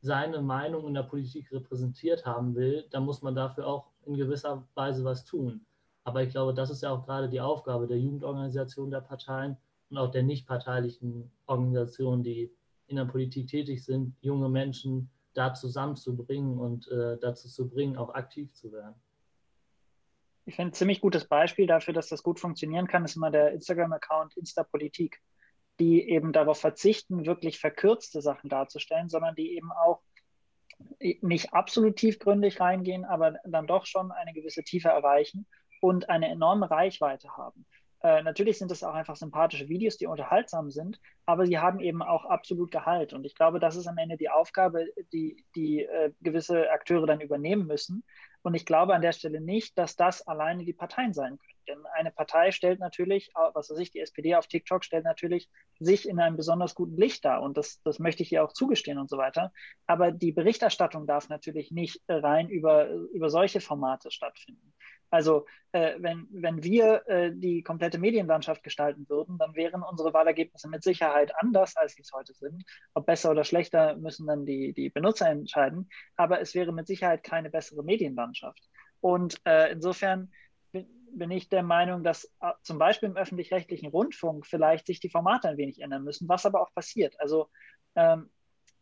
[0.00, 4.66] seine Meinung in der Politik repräsentiert haben will, dann muss man dafür auch in gewisser
[4.74, 5.66] Weise was tun.
[6.04, 9.56] Aber ich glaube, das ist ja auch gerade die Aufgabe der Jugendorganisation der Parteien
[9.90, 12.52] und auch der nicht parteilichen Organisationen, die
[12.86, 18.14] in der Politik tätig sind, junge Menschen da zusammenzubringen und äh, dazu zu bringen, auch
[18.14, 18.94] aktiv zu werden.
[20.46, 23.52] Ich finde, ein ziemlich gutes Beispiel dafür, dass das gut funktionieren kann, ist immer der
[23.52, 25.20] Instagram-Account Instapolitik,
[25.80, 30.02] die eben darauf verzichten, wirklich verkürzte Sachen darzustellen, sondern die eben auch
[31.20, 35.46] nicht absolut tiefgründig reingehen, aber dann doch schon eine gewisse Tiefe erreichen
[35.80, 37.66] und eine enorme Reichweite haben.
[38.06, 42.02] Äh, natürlich sind es auch einfach sympathische Videos, die unterhaltsam sind, aber sie haben eben
[42.02, 43.12] auch absolut Gehalt.
[43.12, 47.20] Und ich glaube, das ist am Ende die Aufgabe, die, die äh, gewisse Akteure dann
[47.20, 48.04] übernehmen müssen.
[48.42, 51.56] Und ich glaube an der Stelle nicht, dass das alleine die Parteien sein können.
[51.66, 55.50] Denn eine Partei stellt natürlich, was weiß ich, die SPD auf TikTok stellt natürlich
[55.80, 57.42] sich in einem besonders guten Licht dar.
[57.42, 59.52] Und das, das möchte ich ihr auch zugestehen und so weiter.
[59.88, 64.75] Aber die Berichterstattung darf natürlich nicht rein über, über solche Formate stattfinden.
[65.10, 70.68] Also äh, wenn, wenn wir äh, die komplette Medienlandschaft gestalten würden, dann wären unsere Wahlergebnisse
[70.68, 72.64] mit Sicherheit anders, als sie es heute sind.
[72.94, 75.88] Ob besser oder schlechter, müssen dann die, die Benutzer entscheiden.
[76.16, 78.68] Aber es wäre mit Sicherheit keine bessere Medienlandschaft.
[79.00, 80.32] Und äh, insofern
[80.72, 85.48] bin, ich der Meinung, dass äh, zum Beispiel im öffentlich-rechtlichen Rundfunk vielleicht sich die Formate
[85.48, 87.18] ein wenig ändern müssen, was aber auch passiert.
[87.20, 87.48] Also
[87.94, 88.30] ähm,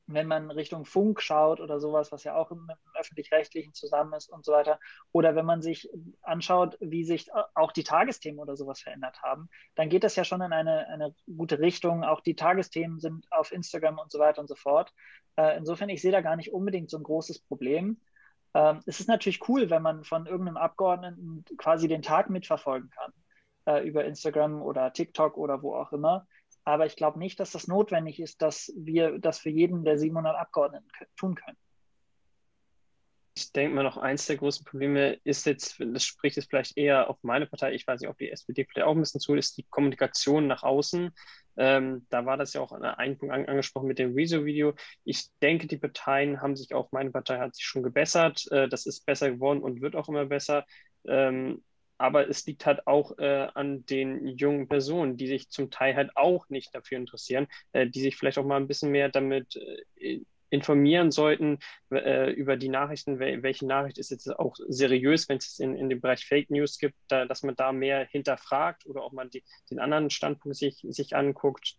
[0.07, 4.29] wenn man Richtung Funk schaut oder sowas, was ja auch im, im öffentlich-rechtlichen zusammen ist
[4.29, 4.79] und so weiter,
[5.13, 5.89] oder wenn man sich
[6.23, 10.43] anschaut, wie sich auch die Tagesthemen oder sowas verändert haben, dann geht das ja schon
[10.43, 12.05] in eine, eine gute Richtung.
[12.05, 14.93] Auch die Tagesthemen sind auf Instagram und so weiter und so fort.
[15.37, 18.01] Äh, insofern, ich sehe da gar nicht unbedingt so ein großes Problem.
[18.55, 23.13] Ähm, es ist natürlich cool, wenn man von irgendeinem Abgeordneten quasi den Tag mitverfolgen kann
[23.67, 26.27] äh, über Instagram oder TikTok oder wo auch immer.
[26.65, 30.37] Aber ich glaube nicht, dass das notwendig ist, dass wir das für jeden der 700
[30.37, 31.59] Abgeordneten tun können.
[33.37, 37.11] Ich denke mal, noch eins der großen Probleme ist jetzt, das spricht jetzt vielleicht eher
[37.11, 39.59] auf meine Partei, ich weiß nicht, ob die SPD vielleicht auch ein bisschen zu, ist
[39.59, 41.11] die Kommunikation nach außen.
[41.57, 44.75] Ähm, da war das ja auch an einem Punkt an, angesprochen mit dem Rezo-Video.
[45.03, 48.51] Ich denke, die Parteien haben sich auch, meine Partei hat sich schon gebessert.
[48.53, 50.65] Äh, das ist besser geworden und wird auch immer besser.
[51.05, 51.65] Ähm,
[51.99, 56.17] aber es liegt halt auch äh, an den jungen Personen, die sich zum Teil halt
[56.17, 59.57] auch nicht dafür interessieren, äh, die sich vielleicht auch mal ein bisschen mehr damit
[59.97, 60.21] äh,
[60.51, 61.59] informieren sollten
[61.91, 66.01] äh, über die Nachrichten, welche Nachricht ist jetzt auch seriös, wenn es in, in dem
[66.01, 69.81] Bereich Fake News gibt, da, dass man da mehr hinterfragt oder auch mal die, den
[69.81, 71.77] anderen Standpunkt sich, sich anguckt.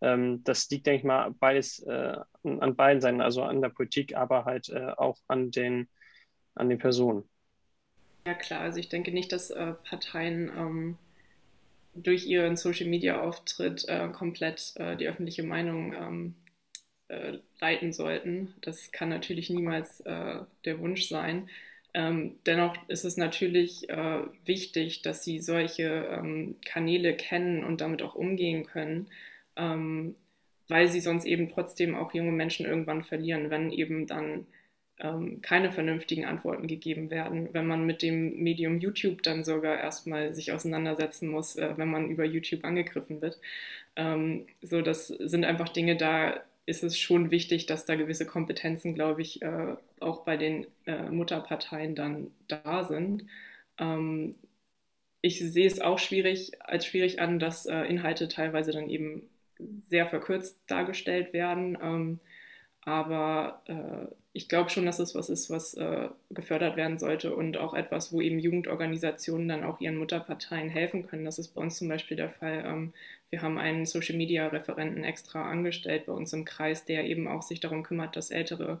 [0.00, 4.16] Ähm, das liegt, denke ich mal, beides äh, an beiden Seiten, also an der Politik,
[4.16, 5.88] aber halt äh, auch an den,
[6.54, 7.28] an den Personen.
[8.26, 10.98] Ja klar, also ich denke nicht, dass äh, Parteien ähm,
[11.94, 16.34] durch ihren Social-Media-Auftritt äh, komplett äh, die öffentliche Meinung ähm,
[17.08, 18.54] äh, leiten sollten.
[18.62, 21.50] Das kann natürlich niemals äh, der Wunsch sein.
[21.94, 28.02] Ähm, dennoch ist es natürlich äh, wichtig, dass sie solche ähm, Kanäle kennen und damit
[28.02, 29.08] auch umgehen können,
[29.56, 30.14] ähm,
[30.68, 34.46] weil sie sonst eben trotzdem auch junge Menschen irgendwann verlieren, wenn eben dann
[35.02, 40.34] ähm, keine vernünftigen Antworten gegeben werden, wenn man mit dem Medium YouTube dann sogar erstmal
[40.34, 43.40] sich auseinandersetzen muss, äh, wenn man über YouTube angegriffen wird.
[43.96, 48.94] Ähm, so, das sind einfach Dinge, da ist es schon wichtig, dass da gewisse Kompetenzen,
[48.94, 53.26] glaube ich, äh, auch bei den äh, Mutterparteien dann da sind.
[53.78, 54.36] Ähm,
[55.20, 59.28] ich sehe es auch schwierig als schwierig an, dass äh, Inhalte teilweise dann eben
[59.88, 61.78] sehr verkürzt dargestellt werden.
[61.82, 62.20] Ähm,
[62.84, 67.58] aber äh, ich glaube schon, dass es was ist, was äh, gefördert werden sollte und
[67.58, 71.24] auch etwas, wo eben Jugendorganisationen dann auch ihren Mutterparteien helfen können.
[71.26, 72.64] Das ist bei uns zum Beispiel der Fall.
[72.66, 72.94] Ähm,
[73.30, 77.42] wir haben einen Social Media Referenten extra angestellt bei uns im Kreis, der eben auch
[77.42, 78.80] sich darum kümmert, dass Ältere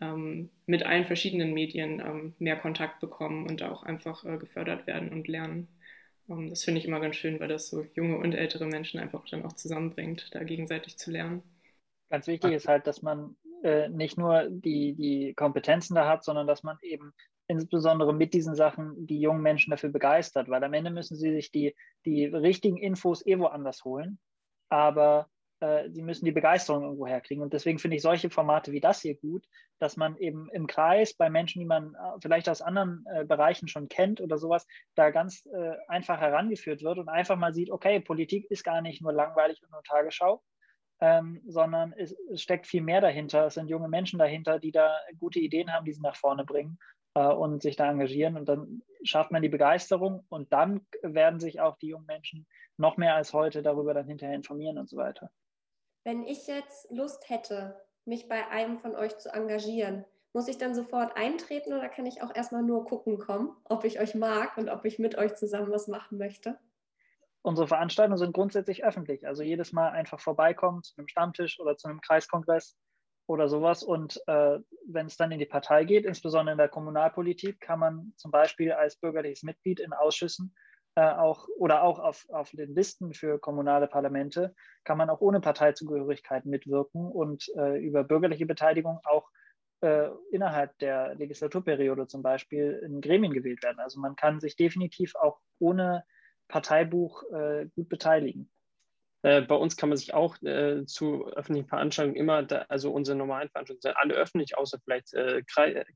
[0.00, 5.10] ähm, mit allen verschiedenen Medien ähm, mehr Kontakt bekommen und auch einfach äh, gefördert werden
[5.10, 5.68] und lernen.
[6.28, 9.24] Ähm, das finde ich immer ganz schön, weil das so junge und ältere Menschen einfach
[9.28, 11.42] dann auch zusammenbringt, da gegenseitig zu lernen.
[12.08, 16.46] Ganz wichtig ist halt, dass man äh, nicht nur die, die Kompetenzen da hat, sondern
[16.46, 17.12] dass man eben
[17.48, 21.50] insbesondere mit diesen Sachen die jungen Menschen dafür begeistert, weil am Ende müssen sie sich
[21.50, 24.18] die, die richtigen Infos eh woanders holen,
[24.68, 25.28] aber
[25.60, 27.42] äh, sie müssen die Begeisterung irgendwo herkriegen.
[27.42, 29.46] Und deswegen finde ich solche Formate wie das hier gut,
[29.78, 33.68] dass man eben im Kreis bei Menschen, die man äh, vielleicht aus anderen äh, Bereichen
[33.68, 38.00] schon kennt oder sowas, da ganz äh, einfach herangeführt wird und einfach mal sieht, okay,
[38.00, 40.42] Politik ist gar nicht nur langweilig und nur Tagesschau,
[41.02, 43.46] ähm, sondern es, es, steckt viel mehr dahinter.
[43.46, 46.78] Es sind junge Menschen dahinter, die da gute Ideen haben, die sie nach vorne bringen
[47.14, 48.36] äh, und sich da engagieren.
[48.36, 52.46] Und dann schafft man die Begeisterung und dann werden sich auch die jungen Menschen
[52.76, 55.32] noch mehr als heute darüber dann hinterher informieren und so weiter.
[56.04, 60.74] Wenn ich jetzt Lust hätte, mich bei einem von euch zu engagieren, muss ich dann
[60.74, 64.70] sofort eintreten oder kann ich auch erstmal nur gucken kommen, ob ich euch mag und
[64.70, 66.58] ob ich mit euch zusammen was machen möchte?
[67.42, 69.26] Unsere Veranstaltungen sind grundsätzlich öffentlich.
[69.26, 72.76] Also jedes Mal einfach vorbeikommen zu einem Stammtisch oder zu einem Kreiskongress
[73.26, 73.82] oder sowas.
[73.82, 78.12] Und äh, wenn es dann in die Partei geht, insbesondere in der Kommunalpolitik, kann man
[78.16, 80.54] zum Beispiel als bürgerliches Mitglied in Ausschüssen
[80.94, 85.40] äh, auch oder auch auf, auf den Listen für kommunale Parlamente, kann man auch ohne
[85.40, 89.30] Parteizugehörigkeit mitwirken und äh, über bürgerliche Beteiligung auch
[89.80, 93.80] äh, innerhalb der Legislaturperiode zum Beispiel in Gremien gewählt werden.
[93.80, 96.04] Also man kann sich definitiv auch ohne
[96.52, 98.50] Parteibuch äh, gut beteiligen.
[99.22, 103.16] Äh, bei uns kann man sich auch äh, zu öffentlichen Veranstaltungen immer, da, also unsere
[103.16, 105.42] normalen Veranstaltungen sind alle öffentlich, außer vielleicht äh,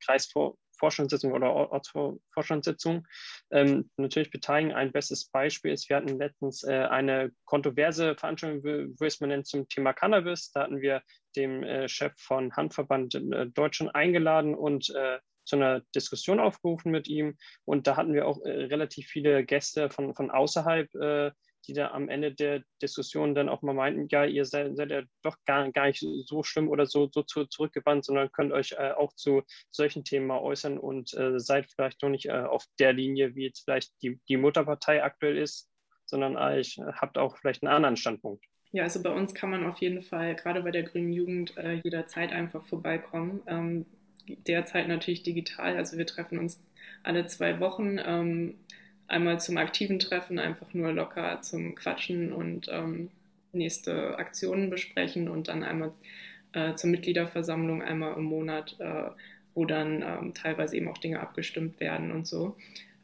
[0.04, 3.06] Kreisvorstandssitzungen oder Ortsvorstandssitzungen.
[3.50, 4.72] Ähm, natürlich beteiligen.
[4.72, 9.46] Ein bestes Beispiel ist, wir hatten letztens äh, eine kontroverse Veranstaltung, wie es man nennt,
[9.46, 10.52] zum Thema Cannabis.
[10.52, 11.02] Da hatten wir
[11.34, 14.90] den äh, Chef von Handverband äh, Deutschland eingeladen und
[15.46, 17.36] zu einer Diskussion aufgerufen mit ihm.
[17.64, 21.30] Und da hatten wir auch äh, relativ viele Gäste von, von außerhalb, äh,
[21.66, 25.02] die da am Ende der Diskussion dann auch mal meinten, ja, ihr seid, seid ja
[25.22, 28.92] doch gar, gar nicht so schlimm oder so, so zu, zurückgewandt, sondern könnt euch äh,
[28.92, 32.92] auch zu solchen Themen mal äußern und äh, seid vielleicht noch nicht äh, auf der
[32.92, 35.68] Linie, wie jetzt vielleicht die, die Mutterpartei aktuell ist,
[36.04, 38.44] sondern euch habt auch vielleicht einen anderen Standpunkt.
[38.72, 41.80] Ja, also bei uns kann man auf jeden Fall, gerade bei der Grünen Jugend, äh,
[41.82, 43.42] jederzeit einfach vorbeikommen.
[43.46, 43.86] Ähm,
[44.46, 45.76] derzeit natürlich digital.
[45.76, 46.62] Also wir treffen uns
[47.02, 47.98] alle zwei Wochen.
[48.04, 48.54] Ähm,
[49.08, 53.10] einmal zum aktiven Treffen, einfach nur locker zum Quatschen und ähm,
[53.52, 55.92] nächste Aktionen besprechen und dann einmal
[56.52, 59.10] äh, zur Mitgliederversammlung einmal im Monat, äh,
[59.54, 62.56] wo dann ähm, teilweise eben auch Dinge abgestimmt werden und so.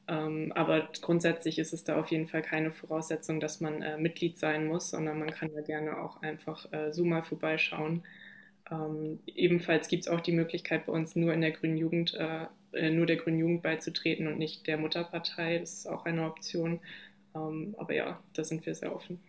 [0.08, 4.38] Ähm, aber grundsätzlich ist es da auf jeden Fall keine Voraussetzung, dass man äh, Mitglied
[4.38, 8.02] sein muss, sondern man kann ja gerne auch einfach äh, so mal vorbeischauen.
[8.72, 12.46] Ähm, ebenfalls gibt es auch die Möglichkeit bei uns nur in der Grünen Jugend, äh,
[12.72, 15.58] äh, nur der Grünen Jugend beizutreten und nicht der Mutterpartei.
[15.58, 16.80] Das ist auch eine Option.
[17.34, 19.20] Ähm, aber ja, da sind wir sehr offen.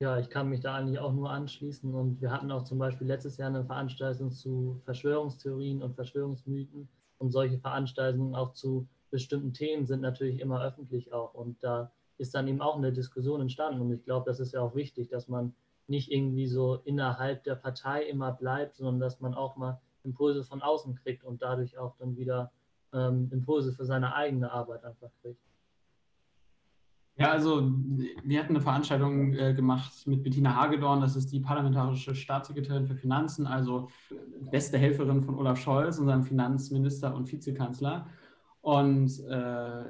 [0.00, 1.94] Ja, ich kann mich da eigentlich auch nur anschließen.
[1.94, 6.88] Und wir hatten auch zum Beispiel letztes Jahr eine Veranstaltung zu Verschwörungstheorien und Verschwörungsmythen.
[7.18, 11.32] Und solche Veranstaltungen auch zu bestimmten Themen sind natürlich immer öffentlich auch.
[11.32, 13.80] Und da ist dann eben auch eine Diskussion entstanden.
[13.80, 15.54] Und ich glaube, das ist ja auch wichtig, dass man
[15.88, 20.62] nicht irgendwie so innerhalb der Partei immer bleibt, sondern dass man auch mal Impulse von
[20.62, 22.52] außen kriegt und dadurch auch dann wieder
[22.92, 25.40] ähm, Impulse für seine eigene Arbeit einfach kriegt.
[27.18, 27.62] Ja, also
[28.24, 32.94] wir hatten eine Veranstaltung äh, gemacht mit Bettina Hagedorn, das ist die parlamentarische Staatssekretärin für
[32.94, 33.88] Finanzen, also
[34.50, 38.06] beste Helferin von Olaf Scholz, unserem Finanzminister und Vizekanzler.
[38.60, 39.84] Und äh,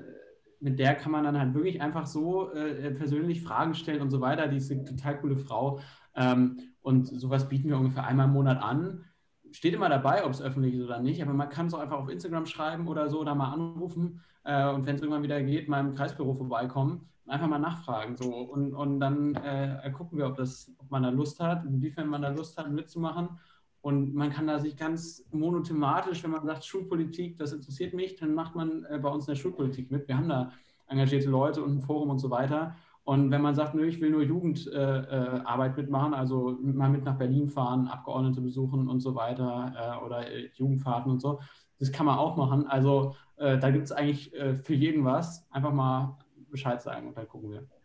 [0.61, 4.21] mit der kann man dann halt wirklich einfach so äh, persönlich Fragen stellen und so
[4.21, 4.49] weiter.
[4.49, 5.81] Die ist eine total coole Frau.
[6.15, 9.05] Ähm, und sowas bieten wir ungefähr einmal im Monat an.
[9.51, 11.99] Steht immer dabei, ob es öffentlich ist oder nicht, aber man kann es auch einfach
[11.99, 15.69] auf Instagram schreiben oder so, da mal anrufen äh, und wenn es irgendwann wieder geht,
[15.69, 18.17] mal im Kreisbüro vorbeikommen und einfach mal nachfragen.
[18.17, 18.33] So.
[18.33, 22.23] Und, und dann äh, gucken wir, ob, das, ob man da Lust hat, inwiefern man
[22.23, 23.39] da Lust hat, mitzumachen.
[23.87, 28.35] Und man kann da sich ganz monothematisch, wenn man sagt, Schulpolitik, das interessiert mich, dann
[28.35, 30.09] macht man äh, bei uns in der Schulpolitik mit.
[30.09, 30.51] Wir haben da
[30.89, 32.75] engagierte Leute und ein Forum und so weiter.
[33.05, 37.17] Und wenn man sagt, nö, ich will nur Jugendarbeit äh, mitmachen, also mal mit nach
[37.17, 40.25] Berlin fahren, Abgeordnete besuchen und so weiter oder
[40.55, 41.39] Jugendfahrten und so,
[41.79, 42.67] das kann man auch machen.
[42.67, 44.33] Also da gibt es eigentlich
[44.65, 45.47] für jeden was.
[45.53, 46.19] Einfach mal
[46.51, 47.76] Bescheid sagen und dann gucken wir.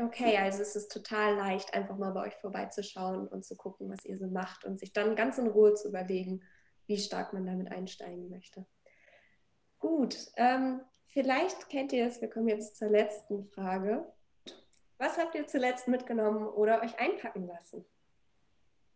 [0.00, 4.04] Okay, also es ist total leicht, einfach mal bei euch vorbeizuschauen und zu gucken, was
[4.04, 6.42] ihr so macht und sich dann ganz in Ruhe zu überlegen,
[6.86, 8.64] wie stark man damit einsteigen möchte.
[9.80, 14.06] Gut, ähm, vielleicht kennt ihr es, wir kommen jetzt zur letzten Frage.
[14.98, 17.84] Was habt ihr zuletzt mitgenommen oder euch einpacken lassen?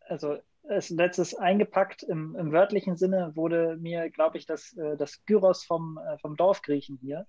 [0.00, 0.38] Also
[0.68, 5.64] als letztes eingepackt im, im wörtlichen Sinne wurde mir, glaube ich, das, äh, das Gyros
[5.64, 7.26] vom, äh, vom Dorfgriechen hier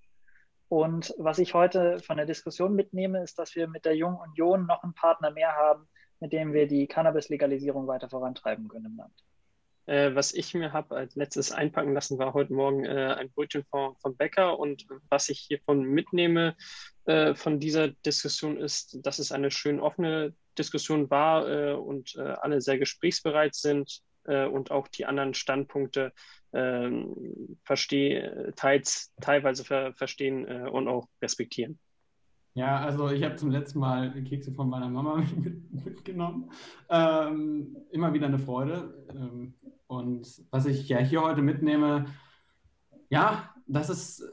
[0.68, 4.66] und was ich heute von der Diskussion mitnehme, ist, dass wir mit der Jungen Union
[4.66, 5.88] noch einen Partner mehr haben,
[6.20, 9.12] mit dem wir die Cannabis-Legalisierung weiter vorantreiben können im Land.
[9.86, 13.64] Äh, was ich mir habe als letztes einpacken lassen, war heute Morgen äh, ein Brötchen
[13.64, 14.58] von, von Bäcker.
[14.58, 16.56] Und was ich hiervon mitnehme
[17.04, 22.22] äh, von dieser Diskussion ist, dass es eine schön offene Diskussion war äh, und äh,
[22.22, 26.12] alle sehr gesprächsbereit sind äh, und auch die anderen Standpunkte
[26.52, 31.78] ähm, versteh, teils, teilweise ver verstehen äh, und auch respektieren.
[32.54, 35.24] Ja, also ich habe zum letzten Mal Kekse von meiner Mama
[35.70, 36.50] mitgenommen.
[36.88, 39.06] Ähm, immer wieder eine Freude.
[39.10, 39.54] Ähm,
[39.88, 42.06] und was ich ja hier heute mitnehme,
[43.10, 44.24] ja, das ist äh,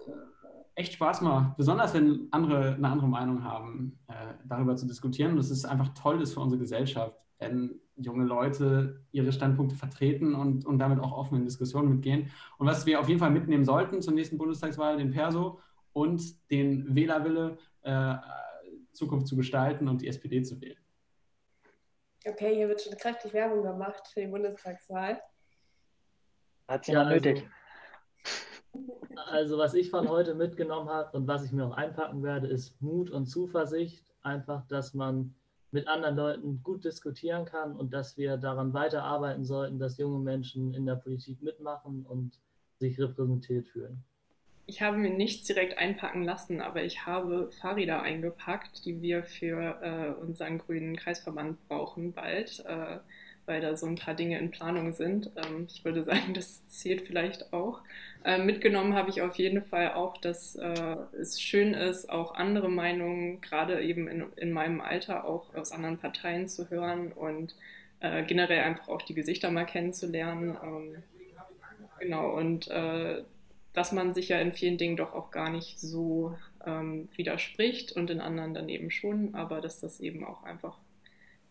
[0.76, 5.34] echt Spaß macht, besonders wenn andere eine andere Meinung haben, äh, darüber zu diskutieren.
[5.34, 10.36] Und es ist einfach toll ist für unsere Gesellschaft, wenn junge Leute ihre Standpunkte vertreten
[10.36, 12.32] und, und damit auch offen in Diskussionen mitgehen.
[12.58, 15.60] Und was wir auf jeden Fall mitnehmen sollten zur nächsten Bundestagswahl, den Perso
[15.94, 18.16] und den Wählerwille, äh,
[18.92, 20.78] Zukunft zu gestalten und die SPD zu wählen.
[22.26, 25.22] Okay, hier wird schon kräftig Werbung gemacht für die Bundestagswahl.
[26.68, 27.50] Hat sie ja nötig.
[28.74, 32.48] Also, also, was ich von heute mitgenommen habe und was ich mir auch einpacken werde,
[32.48, 34.06] ist Mut und Zuversicht.
[34.22, 35.36] Einfach, dass man
[35.72, 40.74] mit anderen Leuten gut diskutieren kann und dass wir daran weiterarbeiten sollten, dass junge Menschen
[40.74, 42.40] in der Politik mitmachen und
[42.80, 44.04] sich repräsentiert fühlen.
[44.68, 49.82] Ich habe mir nichts direkt einpacken lassen, aber ich habe Fahrräder eingepackt, die wir für
[49.82, 52.64] äh, unseren grünen Kreisverband brauchen bald.
[52.66, 53.00] Äh,
[53.46, 55.32] weil da so ein paar Dinge in Planung sind.
[55.36, 57.82] Ähm, ich würde sagen, das zählt vielleicht auch.
[58.24, 62.70] Ähm, mitgenommen habe ich auf jeden Fall auch, dass äh, es schön ist, auch andere
[62.70, 67.56] Meinungen, gerade eben in, in meinem Alter, auch aus anderen Parteien zu hören und
[68.00, 70.58] äh, generell einfach auch die Gesichter mal kennenzulernen.
[70.64, 71.04] Ähm,
[72.00, 73.24] genau, und äh,
[73.74, 78.10] dass man sich ja in vielen Dingen doch auch gar nicht so ähm, widerspricht und
[78.10, 80.78] in anderen dann eben schon, aber dass das eben auch einfach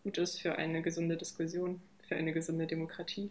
[0.02, 3.30] gut ist für eine gesunde Diskussion, für eine gesunde Demokratie.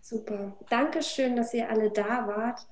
[0.00, 0.56] Super.
[0.68, 2.66] Dankeschön, dass ihr alle da wart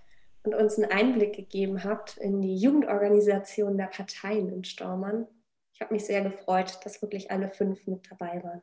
[0.44, 5.26] und uns einen Einblick gegeben habt in die Jugendorganisation der Parteien in Stormann.
[5.74, 8.62] Ich habe mich sehr gefreut, dass wirklich alle fünf mit dabei waren.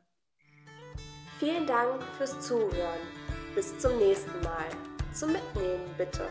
[1.38, 3.00] Vielen Dank fürs Zuhören.
[3.54, 4.66] Bis zum nächsten Mal.
[5.12, 6.28] Zum Mitnehmen bitte.